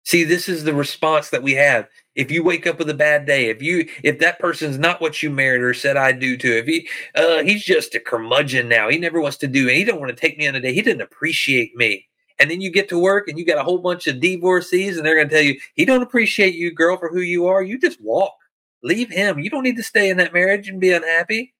See, 0.07 0.23
this 0.23 0.47
is 0.47 0.63
the 0.63 0.73
response 0.73 1.31
that 1.31 1.43
we 1.43 1.51
have. 1.55 1.89
If 2.15 2.31
you 2.31 2.41
wake 2.41 2.65
up 2.65 2.79
with 2.79 2.89
a 2.89 2.93
bad 2.93 3.25
day, 3.25 3.49
if 3.49 3.61
you 3.61 3.89
if 4.03 4.19
that 4.19 4.39
person's 4.39 4.77
not 4.79 5.01
what 5.01 5.21
you 5.21 5.29
married 5.29 5.61
or 5.61 5.73
said 5.73 5.97
I 5.97 6.13
do 6.13 6.37
to, 6.37 6.59
if 6.59 6.65
he 6.65 6.87
uh 7.13 7.43
he's 7.43 7.61
just 7.65 7.93
a 7.93 7.99
curmudgeon 7.99 8.69
now. 8.69 8.87
He 8.87 8.97
never 8.99 9.19
wants 9.19 9.35
to 9.39 9.47
do 9.47 9.67
and 9.67 9.75
He 9.75 9.83
don't 9.83 9.99
want 9.99 10.09
to 10.09 10.15
take 10.15 10.37
me 10.37 10.47
on 10.47 10.55
a 10.55 10.61
day. 10.61 10.71
He 10.73 10.81
didn't 10.81 11.01
appreciate 11.01 11.75
me. 11.75 12.07
And 12.39 12.49
then 12.49 12.61
you 12.61 12.71
get 12.71 12.87
to 12.87 12.97
work 12.97 13.27
and 13.27 13.37
you 13.37 13.45
got 13.45 13.57
a 13.57 13.63
whole 13.65 13.79
bunch 13.79 14.07
of 14.07 14.21
divorcees 14.21 14.95
and 14.95 15.05
they're 15.05 15.17
gonna 15.17 15.27
tell 15.27 15.41
you, 15.41 15.59
he 15.75 15.83
don't 15.83 16.01
appreciate 16.01 16.55
you, 16.55 16.73
girl, 16.73 16.95
for 16.95 17.09
who 17.09 17.19
you 17.19 17.47
are. 17.47 17.61
You 17.61 17.77
just 17.77 18.01
walk. 18.01 18.37
Leave 18.83 19.09
him. 19.09 19.39
You 19.39 19.49
don't 19.49 19.63
need 19.63 19.75
to 19.75 19.83
stay 19.83 20.09
in 20.09 20.15
that 20.17 20.31
marriage 20.31 20.69
and 20.69 20.79
be 20.79 20.93
unhappy. 20.93 21.53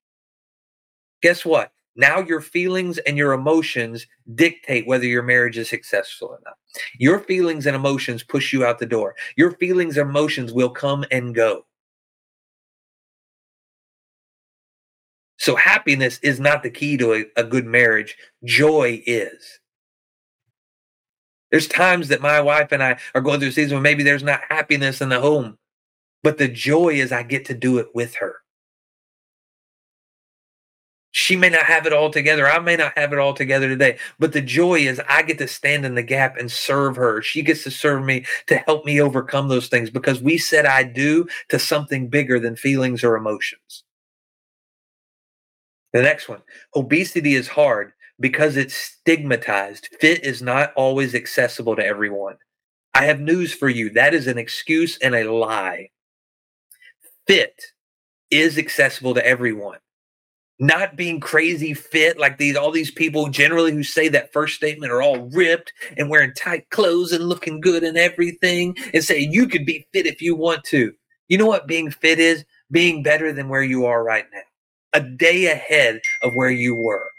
Guess 1.21 1.43
what? 1.43 1.73
Now 1.97 2.19
your 2.19 2.41
feelings 2.41 2.99
and 2.99 3.17
your 3.17 3.33
emotions 3.33 4.05
dictate 4.35 4.85
whether 4.85 5.05
your 5.05 5.23
marriage 5.23 5.57
is 5.57 5.67
successful 5.67 6.27
or 6.29 6.39
not. 6.45 6.55
Your 6.99 7.19
feelings 7.19 7.65
and 7.65 7.75
emotions 7.75 8.21
push 8.21 8.53
you 8.53 8.63
out 8.63 8.77
the 8.77 8.85
door. 8.85 9.15
Your 9.35 9.51
feelings 9.51 9.97
and 9.97 10.07
emotions 10.07 10.53
will 10.53 10.69
come 10.69 11.03
and 11.11 11.33
go. 11.33 11.65
So 15.39 15.55
happiness 15.55 16.19
is 16.21 16.39
not 16.39 16.61
the 16.61 16.69
key 16.69 16.97
to 16.97 17.13
a, 17.13 17.25
a 17.35 17.43
good 17.43 17.65
marriage. 17.65 18.15
Joy 18.43 19.01
is. 19.07 19.59
There's 21.49 21.67
times 21.67 22.09
that 22.09 22.21
my 22.21 22.41
wife 22.41 22.71
and 22.71 22.83
I 22.83 22.99
are 23.15 23.21
going 23.21 23.39
through 23.39 23.49
a 23.49 23.53
season 23.53 23.75
where 23.75 23.81
maybe 23.81 24.03
there's 24.03 24.23
not 24.23 24.41
happiness 24.49 25.01
in 25.01 25.09
the 25.09 25.21
home, 25.21 25.57
but 26.21 26.37
the 26.37 26.47
joy 26.47 26.89
is 26.89 27.11
I 27.11 27.23
get 27.23 27.45
to 27.45 27.53
do 27.53 27.79
it 27.79 27.87
with 27.95 28.15
her. 28.15 28.35
She 31.27 31.35
may 31.35 31.49
not 31.49 31.65
have 31.65 31.85
it 31.85 31.91
all 31.91 32.09
together. 32.09 32.47
I 32.47 32.59
may 32.59 32.77
not 32.77 32.97
have 32.97 33.11
it 33.11 33.19
all 33.19 33.33
together 33.33 33.67
today. 33.67 33.97
But 34.17 34.31
the 34.31 34.39
joy 34.39 34.75
is 34.75 35.01
I 35.09 35.23
get 35.23 35.37
to 35.39 35.47
stand 35.49 35.85
in 35.85 35.93
the 35.93 36.01
gap 36.01 36.37
and 36.37 36.49
serve 36.49 36.95
her. 36.95 37.21
She 37.21 37.41
gets 37.41 37.63
to 37.63 37.69
serve 37.69 38.05
me 38.05 38.23
to 38.45 38.55
help 38.59 38.85
me 38.85 39.01
overcome 39.01 39.49
those 39.49 39.67
things 39.67 39.89
because 39.89 40.21
we 40.21 40.37
said 40.37 40.65
I 40.65 40.83
do 40.83 41.27
to 41.49 41.59
something 41.59 42.07
bigger 42.07 42.39
than 42.39 42.55
feelings 42.55 43.03
or 43.03 43.17
emotions. 43.17 43.83
The 45.91 46.01
next 46.01 46.29
one 46.29 46.43
obesity 46.73 47.35
is 47.35 47.49
hard 47.49 47.91
because 48.21 48.55
it's 48.55 48.73
stigmatized. 48.73 49.89
Fit 49.99 50.23
is 50.23 50.41
not 50.41 50.71
always 50.77 51.13
accessible 51.13 51.75
to 51.75 51.85
everyone. 51.85 52.37
I 52.93 53.03
have 53.03 53.19
news 53.19 53.53
for 53.53 53.67
you. 53.67 53.89
That 53.89 54.13
is 54.13 54.27
an 54.27 54.37
excuse 54.37 54.97
and 54.99 55.13
a 55.13 55.29
lie. 55.29 55.89
Fit 57.27 57.61
is 58.31 58.57
accessible 58.57 59.13
to 59.15 59.27
everyone 59.27 59.79
not 60.59 60.95
being 60.95 61.19
crazy 61.19 61.73
fit 61.73 62.17
like 62.17 62.37
these 62.37 62.55
all 62.55 62.71
these 62.71 62.89
people 62.89 63.29
generally 63.29 63.71
who 63.71 63.83
say 63.83 64.07
that 64.07 64.33
first 64.33 64.55
statement 64.55 64.91
are 64.91 65.01
all 65.01 65.29
ripped 65.29 65.71
and 65.97 66.09
wearing 66.09 66.33
tight 66.33 66.69
clothes 66.71 67.11
and 67.11 67.29
looking 67.29 67.61
good 67.61 67.83
and 67.83 67.97
everything 67.97 68.75
and 68.93 69.03
say 69.03 69.19
you 69.19 69.47
could 69.47 69.65
be 69.65 69.87
fit 69.93 70.07
if 70.07 70.21
you 70.21 70.35
want 70.35 70.63
to. 70.63 70.93
You 71.27 71.37
know 71.37 71.45
what 71.45 71.67
being 71.67 71.91
fit 71.91 72.19
is? 72.19 72.43
Being 72.71 73.03
better 73.03 73.31
than 73.31 73.49
where 73.49 73.63
you 73.63 73.85
are 73.85 74.03
right 74.03 74.25
now 74.33 74.41
a 74.93 75.01
day 75.01 75.45
ahead 75.51 75.99
of 76.23 76.33
where 76.33 76.49
you 76.49 76.73
were. 76.73 77.09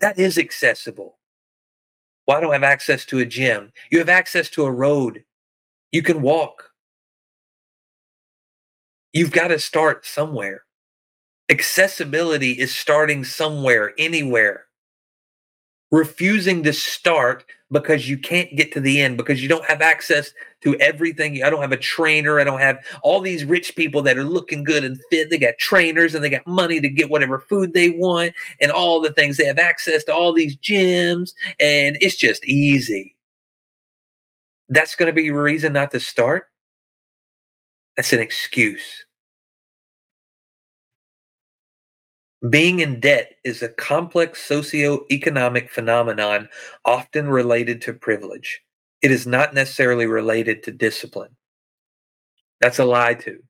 That 0.00 0.18
is 0.18 0.36
accessible. 0.36 1.18
Well 2.26 2.36
i 2.36 2.40
don't 2.40 2.52
have 2.52 2.64
access 2.64 3.06
to 3.06 3.20
a 3.20 3.24
gym? 3.24 3.72
You 3.90 3.98
have 4.00 4.08
access 4.10 4.50
to 4.50 4.64
a 4.64 4.70
road. 4.70 5.24
You 5.90 6.02
can 6.02 6.20
walk. 6.20 6.70
You've 9.14 9.32
got 9.32 9.48
to 9.48 9.58
start 9.58 10.04
somewhere 10.04 10.65
accessibility 11.48 12.52
is 12.52 12.74
starting 12.74 13.24
somewhere, 13.24 13.92
anywhere. 13.98 14.64
Refusing 15.92 16.64
to 16.64 16.72
start 16.72 17.44
because 17.70 18.08
you 18.08 18.18
can't 18.18 18.54
get 18.56 18.72
to 18.72 18.80
the 18.80 19.00
end, 19.00 19.16
because 19.16 19.40
you 19.40 19.48
don't 19.48 19.64
have 19.64 19.80
access 19.80 20.32
to 20.62 20.74
everything. 20.76 21.42
I 21.44 21.50
don't 21.50 21.62
have 21.62 21.72
a 21.72 21.76
trainer. 21.76 22.40
I 22.40 22.44
don't 22.44 22.60
have 22.60 22.84
all 23.02 23.20
these 23.20 23.44
rich 23.44 23.76
people 23.76 24.02
that 24.02 24.18
are 24.18 24.24
looking 24.24 24.64
good 24.64 24.84
and 24.84 25.00
fit. 25.10 25.30
They 25.30 25.38
got 25.38 25.58
trainers 25.58 26.14
and 26.14 26.24
they 26.24 26.30
got 26.30 26.46
money 26.46 26.80
to 26.80 26.88
get 26.88 27.08
whatever 27.08 27.38
food 27.38 27.72
they 27.72 27.90
want 27.90 28.34
and 28.60 28.72
all 28.72 29.00
the 29.00 29.12
things. 29.12 29.36
They 29.36 29.46
have 29.46 29.58
access 29.58 30.02
to 30.04 30.14
all 30.14 30.32
these 30.32 30.56
gyms 30.56 31.32
and 31.60 31.96
it's 32.00 32.16
just 32.16 32.44
easy. 32.44 33.14
That's 34.68 34.96
going 34.96 35.06
to 35.06 35.12
be 35.12 35.28
a 35.28 35.34
reason 35.34 35.72
not 35.72 35.92
to 35.92 36.00
start. 36.00 36.48
That's 37.96 38.12
an 38.12 38.20
excuse. 38.20 39.05
Being 42.50 42.80
in 42.80 43.00
debt 43.00 43.32
is 43.44 43.62
a 43.62 43.68
complex 43.70 44.42
socio-economic 44.42 45.70
phenomenon 45.70 46.48
often 46.84 47.28
related 47.28 47.80
to 47.82 47.94
privilege. 47.94 48.60
It 49.00 49.10
is 49.10 49.26
not 49.26 49.54
necessarily 49.54 50.06
related 50.06 50.62
to 50.64 50.72
discipline. 50.72 51.34
That's 52.60 52.78
a 52.78 52.84
lie, 52.84 53.14
too. 53.14 53.42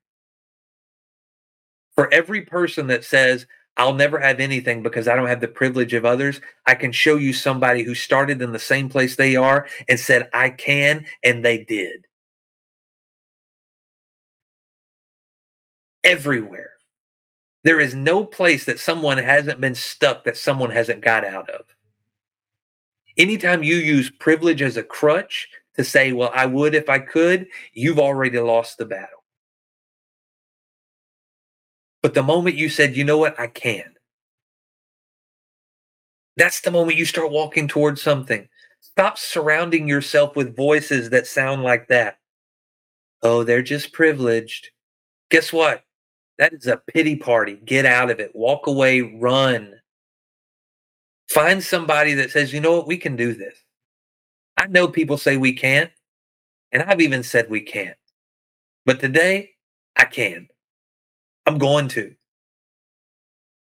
For 1.95 2.11
every 2.13 2.41
person 2.41 2.87
that 2.87 3.03
says, 3.03 3.45
I'll 3.75 3.93
never 3.93 4.19
have 4.19 4.39
anything 4.39 4.83
because 4.83 5.07
I 5.07 5.15
don't 5.15 5.27
have 5.27 5.41
the 5.41 5.47
privilege 5.47 5.93
of 5.93 6.05
others, 6.05 6.39
I 6.65 6.75
can 6.75 6.91
show 6.91 7.15
you 7.15 7.33
somebody 7.33 7.83
who 7.83 7.93
started 7.93 8.41
in 8.41 8.51
the 8.51 8.59
same 8.59 8.89
place 8.89 9.15
they 9.15 9.35
are 9.35 9.67
and 9.89 9.99
said, 9.99 10.29
I 10.33 10.49
can, 10.49 11.05
and 11.23 11.43
they 11.43 11.63
did. 11.63 12.05
Everywhere. 16.03 16.76
There 17.67 17.81
is 17.81 17.93
no 17.93 18.23
place 18.23 18.63
that 18.63 18.79
someone 18.79 19.17
hasn't 19.17 19.59
been 19.59 19.75
stuck 19.75 20.23
that 20.23 20.37
someone 20.37 20.71
hasn't 20.71 21.01
got 21.01 21.25
out 21.25 21.49
of. 21.49 21.65
Anytime 23.17 23.61
you 23.61 23.75
use 23.75 24.09
privilege 24.09 24.61
as 24.61 24.77
a 24.77 24.83
crutch 24.83 25.49
to 25.75 25.83
say, 25.83 26.13
well, 26.13 26.31
I 26.33 26.45
would 26.45 26.73
if 26.73 26.87
I 26.87 26.99
could, 26.99 27.47
you've 27.73 27.99
already 27.99 28.39
lost 28.39 28.77
the 28.77 28.85
battle. 28.85 29.21
But 32.01 32.13
the 32.13 32.23
moment 32.23 32.55
you 32.55 32.69
said, 32.69 32.95
you 32.95 33.03
know 33.03 33.17
what, 33.17 33.37
I 33.37 33.47
can, 33.47 33.95
that's 36.37 36.61
the 36.61 36.71
moment 36.71 36.97
you 36.97 37.03
start 37.03 37.31
walking 37.31 37.67
towards 37.67 38.01
something. 38.01 38.47
Stop 38.79 39.17
surrounding 39.17 39.89
yourself 39.89 40.37
with 40.37 40.55
voices 40.55 41.09
that 41.09 41.27
sound 41.27 41.63
like 41.63 41.89
that. 41.89 42.19
Oh, 43.21 43.43
they're 43.43 43.61
just 43.61 43.91
privileged. 43.91 44.69
Guess 45.29 45.51
what? 45.51 45.83
That 46.39 46.53
is 46.53 46.67
a 46.67 46.77
pity 46.77 47.15
party. 47.15 47.59
Get 47.65 47.85
out 47.85 48.11
of 48.11 48.19
it. 48.19 48.35
Walk 48.35 48.67
away, 48.67 49.01
run. 49.01 49.73
Find 51.29 51.63
somebody 51.63 52.13
that 52.15 52.31
says, 52.31 52.53
you 52.53 52.61
know 52.61 52.77
what, 52.77 52.87
we 52.87 52.97
can 52.97 53.15
do 53.15 53.33
this. 53.33 53.55
I 54.55 54.67
know 54.67 54.87
people 54.87 55.17
say 55.17 55.37
we 55.37 55.53
can't, 55.53 55.91
and 56.71 56.83
I've 56.83 57.01
even 57.01 57.23
said 57.23 57.49
we 57.49 57.61
can't. 57.61 57.97
But 58.85 58.99
today, 58.99 59.51
I 59.95 60.05
can. 60.05 60.47
I'm 61.45 61.57
going 61.57 61.87
to. 61.89 62.15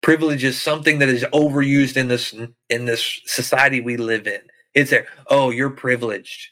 Privilege 0.02 0.44
is 0.44 0.60
something 0.60 0.98
that 1.00 1.08
is 1.08 1.24
overused 1.32 1.96
in 1.96 2.08
this 2.08 2.34
in 2.70 2.84
this 2.84 3.20
society 3.26 3.80
we 3.80 3.96
live 3.96 4.26
in. 4.26 4.40
It's 4.74 4.90
there. 4.90 5.06
Oh, 5.28 5.50
you're 5.50 5.70
privileged 5.70 6.50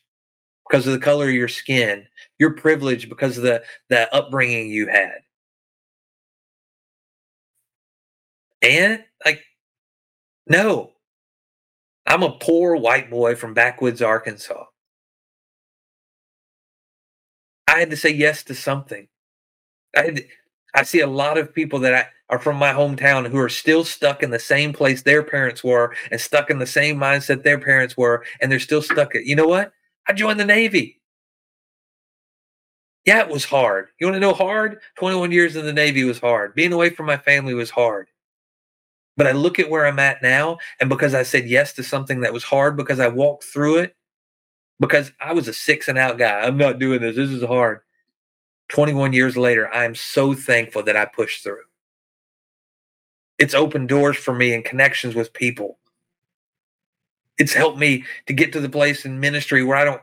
because 0.68 0.86
of 0.86 0.92
the 0.92 0.98
color 0.98 1.28
of 1.28 1.34
your 1.34 1.48
skin. 1.48 2.06
You're 2.38 2.54
privileged 2.54 3.08
because 3.08 3.36
of 3.36 3.44
the 3.44 3.62
the 3.90 4.12
upbringing 4.14 4.68
you 4.70 4.88
had. 4.88 5.23
And 8.64 9.04
like, 9.26 9.42
no, 10.48 10.92
I'm 12.06 12.22
a 12.22 12.38
poor 12.38 12.76
white 12.76 13.10
boy 13.10 13.34
from 13.36 13.54
backwoods 13.54 14.02
Arkansas. 14.02 14.64
I 17.68 17.80
had 17.80 17.90
to 17.90 17.96
say 17.96 18.10
yes 18.10 18.42
to 18.44 18.54
something. 18.54 19.08
I 19.96 20.26
I 20.74 20.84
see 20.84 21.00
a 21.00 21.06
lot 21.06 21.38
of 21.38 21.54
people 21.54 21.80
that 21.80 21.94
I 21.94 22.08
are 22.30 22.38
from 22.40 22.56
my 22.56 22.72
hometown 22.72 23.28
who 23.30 23.38
are 23.38 23.48
still 23.50 23.84
stuck 23.84 24.22
in 24.22 24.30
the 24.30 24.38
same 24.38 24.72
place 24.72 25.02
their 25.02 25.22
parents 25.22 25.64
were 25.64 25.94
and 26.10 26.20
stuck 26.20 26.50
in 26.50 26.58
the 26.58 26.66
same 26.66 26.96
mindset 26.98 27.42
their 27.44 27.58
parents 27.58 27.96
were, 27.96 28.24
and 28.40 28.50
they're 28.52 28.60
still 28.60 28.82
stuck 28.82 29.14
at, 29.14 29.26
you 29.26 29.36
know 29.36 29.46
what? 29.46 29.72
I 30.08 30.14
joined 30.14 30.40
the 30.40 30.44
Navy. 30.46 31.00
Yeah, 33.06 33.20
it 33.20 33.28
was 33.28 33.44
hard. 33.44 33.88
You 34.00 34.06
want 34.06 34.16
to 34.16 34.20
know 34.20 34.34
hard? 34.34 34.80
21 34.96 35.32
years 35.32 35.56
in 35.56 35.66
the 35.66 35.72
Navy 35.72 36.04
was 36.04 36.18
hard. 36.20 36.54
Being 36.54 36.72
away 36.72 36.90
from 36.90 37.06
my 37.06 37.18
family 37.18 37.54
was 37.54 37.70
hard. 37.70 38.08
But 39.16 39.26
I 39.26 39.32
look 39.32 39.58
at 39.58 39.70
where 39.70 39.86
I'm 39.86 39.98
at 39.98 40.22
now, 40.22 40.58
and 40.80 40.88
because 40.88 41.14
I 41.14 41.22
said 41.22 41.46
yes 41.46 41.72
to 41.74 41.82
something 41.82 42.20
that 42.20 42.32
was 42.32 42.44
hard, 42.44 42.76
because 42.76 42.98
I 42.98 43.08
walked 43.08 43.44
through 43.44 43.78
it, 43.78 43.96
because 44.80 45.12
I 45.20 45.32
was 45.32 45.46
a 45.46 45.54
six 45.54 45.88
and 45.88 45.98
out 45.98 46.18
guy. 46.18 46.40
I'm 46.40 46.56
not 46.56 46.78
doing 46.78 47.00
this. 47.00 47.16
This 47.16 47.30
is 47.30 47.44
hard. 47.44 47.80
21 48.70 49.12
years 49.12 49.36
later, 49.36 49.72
I'm 49.72 49.94
so 49.94 50.34
thankful 50.34 50.82
that 50.84 50.96
I 50.96 51.04
pushed 51.04 51.44
through. 51.44 51.62
It's 53.38 53.54
opened 53.54 53.88
doors 53.88 54.16
for 54.16 54.34
me 54.34 54.54
and 54.54 54.64
connections 54.64 55.14
with 55.14 55.32
people. 55.32 55.78
It's 57.38 57.52
helped 57.52 57.78
me 57.78 58.04
to 58.26 58.32
get 58.32 58.52
to 58.52 58.60
the 58.60 58.68
place 58.68 59.04
in 59.04 59.20
ministry 59.20 59.64
where 59.64 59.76
I 59.76 59.84
don't 59.84 60.02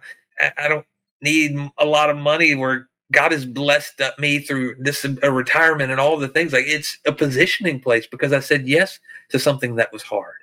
I 0.58 0.68
don't 0.68 0.86
need 1.22 1.58
a 1.78 1.86
lot 1.86 2.10
of 2.10 2.18
money 2.18 2.56
where 2.56 2.90
God 3.12 3.32
has 3.32 3.46
blessed 3.46 4.02
me 4.20 4.40
through 4.40 4.76
this 4.80 5.04
retirement 5.04 5.92
and 5.92 6.00
all 6.00 6.18
the 6.18 6.28
things. 6.28 6.54
Like 6.54 6.66
it's 6.66 6.98
a 7.06 7.12
positioning 7.12 7.80
place 7.80 8.08
because 8.08 8.34
I 8.34 8.40
said 8.40 8.68
yes 8.68 9.00
to 9.30 9.40
something 9.40 9.76
that 9.76 9.92
was 9.92 10.04
hard. 10.04 10.36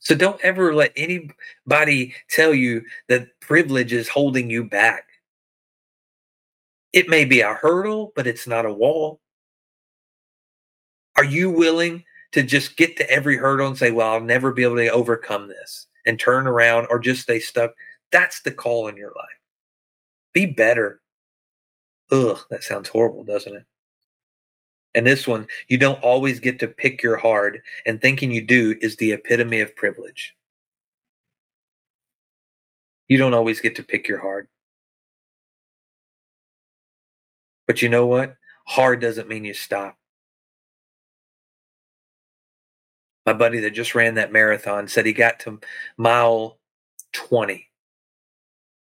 So 0.00 0.14
don't 0.14 0.40
ever 0.42 0.74
let 0.74 0.92
anybody 0.96 2.14
tell 2.30 2.54
you 2.54 2.82
that 3.08 3.28
privilege 3.40 3.92
is 3.92 4.08
holding 4.08 4.48
you 4.48 4.64
back. 4.64 5.04
It 6.92 7.08
may 7.08 7.26
be 7.26 7.40
a 7.40 7.52
hurdle, 7.52 8.12
but 8.16 8.26
it's 8.26 8.46
not 8.46 8.64
a 8.64 8.72
wall. 8.72 9.20
Are 11.16 11.24
you 11.24 11.50
willing 11.50 12.04
to 12.32 12.42
just 12.42 12.76
get 12.76 12.96
to 12.96 13.10
every 13.10 13.36
hurdle 13.36 13.66
and 13.66 13.76
say, 13.76 13.90
well, 13.90 14.12
I'll 14.12 14.20
never 14.20 14.52
be 14.52 14.62
able 14.62 14.76
to 14.76 14.88
overcome 14.88 15.48
this 15.48 15.86
and 16.06 16.18
turn 16.18 16.46
around 16.46 16.86
or 16.88 16.98
just 16.98 17.22
stay 17.22 17.40
stuck? 17.40 17.72
That's 18.10 18.40
the 18.40 18.52
call 18.52 18.88
in 18.88 18.96
your 18.96 19.12
life. 19.14 19.37
Be 20.38 20.46
better. 20.46 21.00
Ugh, 22.12 22.38
that 22.48 22.62
sounds 22.62 22.88
horrible, 22.88 23.24
doesn't 23.24 23.56
it? 23.56 23.64
And 24.94 25.04
this 25.04 25.26
one, 25.26 25.48
you 25.66 25.78
don't 25.78 26.00
always 26.00 26.38
get 26.38 26.60
to 26.60 26.68
pick 26.68 27.02
your 27.02 27.16
hard, 27.16 27.60
and 27.84 28.00
thinking 28.00 28.30
you 28.30 28.40
do 28.40 28.76
is 28.80 28.94
the 28.94 29.10
epitome 29.10 29.60
of 29.62 29.74
privilege. 29.74 30.36
You 33.08 33.18
don't 33.18 33.34
always 33.34 33.60
get 33.60 33.74
to 33.74 33.82
pick 33.82 34.06
your 34.06 34.20
hard. 34.20 34.46
But 37.66 37.82
you 37.82 37.88
know 37.88 38.06
what? 38.06 38.36
Hard 38.64 39.00
doesn't 39.00 39.28
mean 39.28 39.44
you 39.44 39.54
stop. 39.54 39.98
My 43.26 43.32
buddy 43.32 43.58
that 43.58 43.72
just 43.72 43.96
ran 43.96 44.14
that 44.14 44.30
marathon 44.30 44.86
said 44.86 45.04
he 45.04 45.12
got 45.12 45.40
to 45.40 45.58
mile 45.96 46.60
20, 47.12 47.68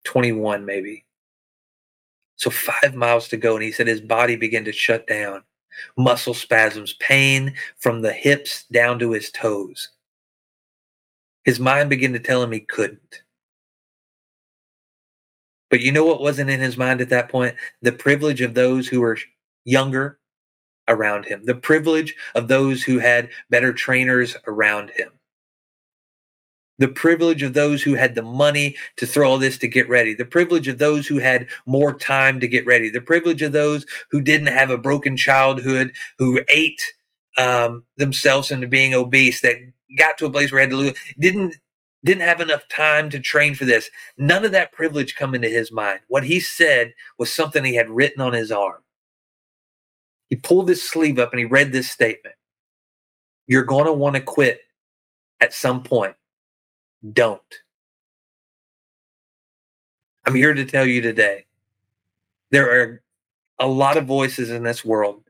21 0.05 0.65
maybe. 0.65 1.07
So 2.41 2.49
five 2.49 2.95
miles 2.95 3.29
to 3.29 3.37
go. 3.37 3.55
And 3.55 3.63
he 3.63 3.71
said 3.71 3.87
his 3.87 4.01
body 4.01 4.35
began 4.35 4.65
to 4.65 4.73
shut 4.73 5.07
down 5.07 5.45
muscle 5.97 6.35
spasms, 6.35 6.95
pain 6.95 7.55
from 7.79 8.01
the 8.03 8.13
hips 8.13 8.65
down 8.73 8.99
to 8.99 9.13
his 9.13 9.31
toes. 9.31 9.91
His 11.45 11.61
mind 11.61 11.91
began 11.91 12.13
to 12.13 12.19
tell 12.19 12.43
him 12.43 12.53
he 12.53 12.61
couldn't. 12.61 13.23
But 15.71 15.81
you 15.81 15.93
know 15.93 16.05
what 16.05 16.21
wasn't 16.21 16.51
in 16.51 16.61
his 16.61 16.77
mind 16.77 17.01
at 17.01 17.11
that 17.11 17.29
point? 17.29 17.55
The 17.83 17.93
privilege 17.93 18.41
of 18.41 18.55
those 18.55 18.89
who 18.89 19.01
were 19.01 19.19
younger 19.65 20.19
around 20.89 21.27
him, 21.27 21.45
the 21.45 21.55
privilege 21.55 22.15
of 22.35 22.49
those 22.49 22.83
who 22.83 22.99
had 22.99 23.31
better 23.51 23.73
trainers 23.73 24.37
around 24.47 24.91
him 24.91 25.13
the 26.81 26.89
privilege 26.89 27.43
of 27.43 27.53
those 27.53 27.83
who 27.83 27.95
had 27.95 28.15
the 28.15 28.23
money 28.23 28.75
to 28.97 29.07
throw 29.07 29.31
all 29.31 29.39
this 29.39 29.59
to 29.59 29.69
get 29.69 29.87
ready, 29.89 30.15
the 30.15 30.25
privilege 30.25 30.67
of 30.67 30.79
those 30.79 31.07
who 31.07 31.19
had 31.19 31.47
more 31.67 31.93
time 31.93 32.41
to 32.41 32.49
get 32.49 32.65
ready, 32.67 32.89
the 32.89 33.03
privilege 33.03 33.43
of 33.43 33.53
those 33.53 33.85
who 34.11 34.23
didn't 34.23 34.47
have 34.47 34.71
a 34.71 34.79
broken 34.79 35.15
childhood, 35.15 35.93
who 36.19 36.41
ate 36.49 36.83
um, 37.37 37.85
themselves 37.99 38.51
into 38.51 38.67
being 38.67 38.95
obese, 38.95 39.43
that 39.43 39.57
got 39.99 40.17
to 40.17 40.25
a 40.25 40.31
place 40.31 40.51
where 40.51 40.63
had 40.63 40.71
to 40.71 40.77
lose, 40.77 40.99
didn't 41.19 41.55
didn't 42.03 42.23
have 42.23 42.41
enough 42.41 42.67
time 42.69 43.11
to 43.11 43.21
train 43.21 43.55
for 43.55 43.67
this. 43.67 43.91
None 44.17 44.47
of 44.47 44.53
that 44.53 44.73
privilege 44.73 45.17
come 45.17 45.35
into 45.35 45.51
his 45.51 45.71
mind. 45.71 46.01
What 46.09 46.25
he 46.25 46.41
said 46.41 46.95
was 47.19 47.31
something 47.31 47.63
he 47.63 47.75
had 47.75 47.91
written 47.91 48.23
on 48.23 48.33
his 48.33 48.51
arm. 48.51 48.81
He 50.31 50.37
pulled 50.37 50.71
his 50.71 50.83
sleeve 50.83 51.19
up 51.19 51.31
and 51.33 51.41
he 51.41 51.45
read 51.45 51.73
this 51.73 51.91
statement. 51.91 52.37
You're 53.47 53.65
going 53.65 53.85
to 53.85 53.93
want 53.93 54.17
to 54.17 54.23
quit 54.23 54.63
at 55.43 55.53
some 55.53 55.83
point 55.83 56.15
don't. 57.09 57.41
I'm 60.27 60.35
here 60.35 60.55
to 60.55 60.65
tell 60.65 60.87
you 60.87 61.01
today 61.01 61.47
there 62.51 62.71
are 62.71 63.03
a 63.59 63.67
lot 63.67 63.97
of 63.97 64.07
voices 64.07 64.51
in 64.51 64.63
this 64.63 64.85
world 64.85 65.23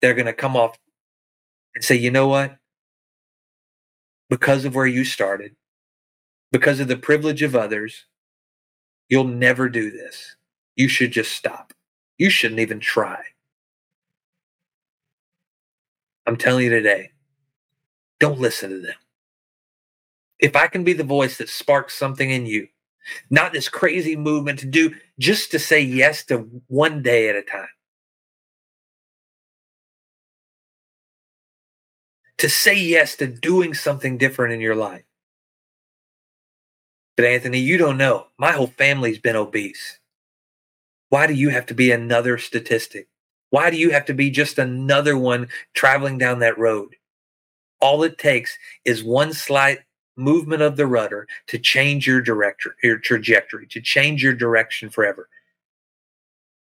that 0.00 0.10
are 0.10 0.14
going 0.14 0.26
to 0.26 0.32
come 0.32 0.56
off 0.56 0.78
and 1.74 1.84
say, 1.84 1.94
you 1.94 2.10
know 2.10 2.28
what? 2.28 2.56
Because 4.28 4.64
of 4.64 4.74
where 4.74 4.86
you 4.86 5.04
started, 5.04 5.54
because 6.50 6.80
of 6.80 6.88
the 6.88 6.96
privilege 6.96 7.42
of 7.42 7.54
others, 7.54 8.06
you'll 9.08 9.24
never 9.24 9.68
do 9.68 9.90
this. 9.90 10.36
You 10.76 10.88
should 10.88 11.12
just 11.12 11.32
stop. 11.32 11.72
You 12.18 12.30
shouldn't 12.30 12.60
even 12.60 12.80
try. 12.80 13.22
I'm 16.26 16.36
telling 16.36 16.64
you 16.64 16.70
today, 16.70 17.10
don't 18.20 18.40
listen 18.40 18.70
to 18.70 18.78
them 18.80 18.94
if 20.42 20.56
I 20.56 20.66
can 20.66 20.84
be 20.84 20.92
the 20.92 21.04
voice 21.04 21.38
that 21.38 21.48
sparks 21.48 21.94
something 21.94 22.28
in 22.28 22.44
you, 22.46 22.68
not 23.30 23.52
this 23.52 23.68
crazy 23.68 24.16
movement 24.16 24.58
to 24.58 24.66
do 24.66 24.94
just 25.18 25.52
to 25.52 25.58
say 25.58 25.80
yes 25.80 26.24
to 26.26 26.38
one 26.66 27.02
day 27.02 27.28
at 27.28 27.36
a 27.36 27.42
time. 27.42 27.68
To 32.38 32.48
say 32.48 32.76
yes 32.76 33.14
to 33.16 33.28
doing 33.28 33.72
something 33.72 34.18
different 34.18 34.52
in 34.52 34.60
your 34.60 34.74
life. 34.74 35.04
But 37.16 37.26
Anthony, 37.26 37.60
you 37.60 37.78
don't 37.78 37.98
know. 37.98 38.26
My 38.36 38.52
whole 38.52 38.66
family's 38.66 39.18
been 39.18 39.36
obese. 39.36 40.00
Why 41.08 41.28
do 41.28 41.34
you 41.34 41.50
have 41.50 41.66
to 41.66 41.74
be 41.74 41.92
another 41.92 42.38
statistic? 42.38 43.06
Why 43.50 43.70
do 43.70 43.76
you 43.76 43.90
have 43.90 44.06
to 44.06 44.14
be 44.14 44.30
just 44.30 44.58
another 44.58 45.16
one 45.16 45.48
traveling 45.74 46.18
down 46.18 46.40
that 46.40 46.58
road? 46.58 46.96
All 47.80 48.02
it 48.02 48.18
takes 48.18 48.56
is 48.84 49.04
one 49.04 49.34
slight 49.34 49.80
movement 50.16 50.62
of 50.62 50.76
the 50.76 50.86
rudder 50.86 51.26
to 51.48 51.58
change 51.58 52.06
your 52.06 52.20
director, 52.20 52.76
your 52.82 52.98
trajectory, 52.98 53.66
to 53.68 53.80
change 53.80 54.22
your 54.22 54.34
direction 54.34 54.90
forever, 54.90 55.28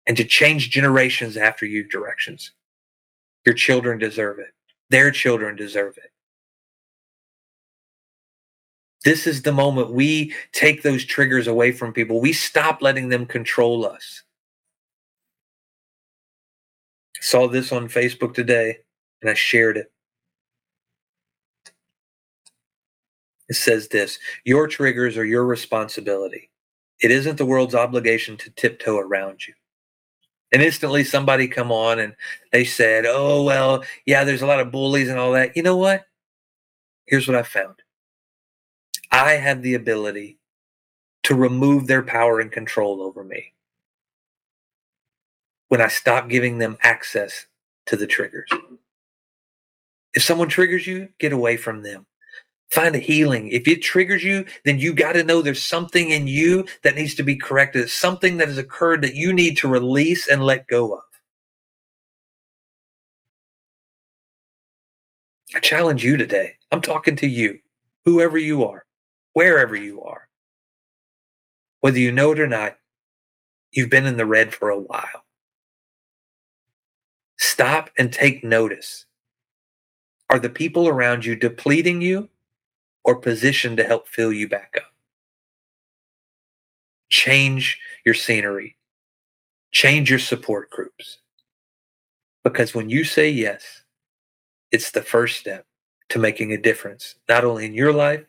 and 0.06 0.16
to 0.16 0.24
change 0.24 0.70
generations 0.70 1.36
after 1.36 1.66
you 1.66 1.84
directions. 1.84 2.52
Your 3.44 3.54
children 3.54 3.98
deserve 3.98 4.38
it. 4.38 4.54
Their 4.90 5.10
children 5.10 5.56
deserve 5.56 5.98
it. 5.98 6.10
This 9.04 9.26
is 9.26 9.42
the 9.42 9.52
moment 9.52 9.92
we 9.92 10.34
take 10.52 10.82
those 10.82 11.04
triggers 11.04 11.46
away 11.46 11.70
from 11.70 11.92
people. 11.92 12.20
We 12.20 12.32
stop 12.32 12.82
letting 12.82 13.08
them 13.08 13.24
control 13.24 13.86
us. 13.86 14.24
Saw 17.20 17.46
this 17.46 17.70
on 17.70 17.88
Facebook 17.88 18.34
today 18.34 18.78
and 19.22 19.30
I 19.30 19.34
shared 19.34 19.76
it. 19.76 19.92
It 23.48 23.54
says 23.54 23.88
this 23.88 24.18
Your 24.44 24.66
triggers 24.68 25.16
are 25.16 25.24
your 25.24 25.44
responsibility. 25.44 26.50
It 27.00 27.10
isn't 27.10 27.36
the 27.36 27.46
world's 27.46 27.74
obligation 27.74 28.36
to 28.38 28.50
tiptoe 28.50 28.98
around 28.98 29.46
you. 29.46 29.54
And 30.52 30.62
instantly 30.62 31.04
somebody 31.04 31.48
come 31.48 31.70
on 31.72 31.98
and 31.98 32.14
they 32.52 32.64
said, 32.64 33.04
Oh, 33.06 33.42
well, 33.42 33.84
yeah, 34.06 34.24
there's 34.24 34.42
a 34.42 34.46
lot 34.46 34.60
of 34.60 34.72
bullies 34.72 35.08
and 35.08 35.18
all 35.18 35.32
that. 35.32 35.56
You 35.56 35.62
know 35.62 35.76
what? 35.76 36.04
Here's 37.06 37.28
what 37.28 37.36
I 37.36 37.42
found 37.42 37.76
I 39.10 39.32
have 39.32 39.62
the 39.62 39.74
ability 39.74 40.38
to 41.24 41.34
remove 41.34 41.86
their 41.86 42.02
power 42.02 42.40
and 42.40 42.50
control 42.50 43.02
over 43.02 43.24
me 43.24 43.52
when 45.68 45.80
I 45.80 45.88
stop 45.88 46.28
giving 46.28 46.58
them 46.58 46.78
access 46.82 47.46
to 47.86 47.96
the 47.96 48.06
triggers. 48.06 48.50
If 50.14 50.22
someone 50.22 50.48
triggers 50.48 50.86
you, 50.86 51.08
get 51.18 51.32
away 51.32 51.56
from 51.56 51.82
them. 51.82 52.06
Find 52.70 52.96
a 52.96 52.98
healing. 53.00 53.48
If 53.48 53.68
it 53.68 53.82
triggers 53.82 54.24
you, 54.24 54.44
then 54.64 54.78
you 54.78 54.92
got 54.92 55.12
to 55.12 55.24
know 55.24 55.40
there's 55.40 55.62
something 55.62 56.10
in 56.10 56.26
you 56.26 56.66
that 56.82 56.96
needs 56.96 57.14
to 57.14 57.22
be 57.22 57.36
corrected, 57.36 57.88
something 57.88 58.36
that 58.38 58.48
has 58.48 58.58
occurred 58.58 59.02
that 59.02 59.14
you 59.14 59.32
need 59.32 59.56
to 59.58 59.68
release 59.68 60.28
and 60.28 60.42
let 60.42 60.66
go 60.66 60.94
of. 60.94 61.02
I 65.54 65.60
challenge 65.60 66.04
you 66.04 66.16
today. 66.16 66.56
I'm 66.72 66.80
talking 66.80 67.16
to 67.16 67.26
you, 67.26 67.60
whoever 68.04 68.36
you 68.36 68.64
are, 68.64 68.84
wherever 69.32 69.76
you 69.76 70.02
are. 70.02 70.28
Whether 71.80 72.00
you 72.00 72.10
know 72.10 72.32
it 72.32 72.40
or 72.40 72.48
not, 72.48 72.78
you've 73.70 73.90
been 73.90 74.06
in 74.06 74.16
the 74.16 74.26
red 74.26 74.52
for 74.52 74.70
a 74.70 74.78
while. 74.78 75.24
Stop 77.38 77.90
and 77.96 78.12
take 78.12 78.42
notice. 78.42 79.06
Are 80.30 80.40
the 80.40 80.50
people 80.50 80.88
around 80.88 81.24
you 81.24 81.36
depleting 81.36 82.00
you 82.02 82.28
or 83.06 83.14
positioned 83.16 83.78
to 83.78 83.84
help 83.84 84.08
fill 84.08 84.32
you 84.32 84.48
back 84.48 84.74
up? 84.76 84.92
Change 87.08 87.78
your 88.04 88.14
scenery, 88.14 88.76
change 89.70 90.10
your 90.10 90.18
support 90.18 90.68
groups. 90.68 91.18
Because 92.42 92.74
when 92.74 92.90
you 92.90 93.04
say 93.04 93.30
yes, 93.30 93.84
it's 94.72 94.90
the 94.90 95.02
first 95.02 95.38
step 95.38 95.64
to 96.10 96.18
making 96.18 96.52
a 96.52 96.60
difference, 96.60 97.14
not 97.28 97.44
only 97.44 97.64
in 97.64 97.74
your 97.74 97.92
life, 97.92 98.24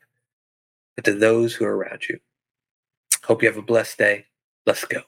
but 0.95 1.05
to 1.05 1.13
those 1.13 1.55
who 1.55 1.65
are 1.65 1.75
around 1.75 2.07
you. 2.07 2.19
Hope 3.23 3.41
you 3.41 3.49
have 3.49 3.57
a 3.57 3.61
blessed 3.61 3.97
day. 3.97 4.25
Let's 4.65 4.85
go. 4.85 5.01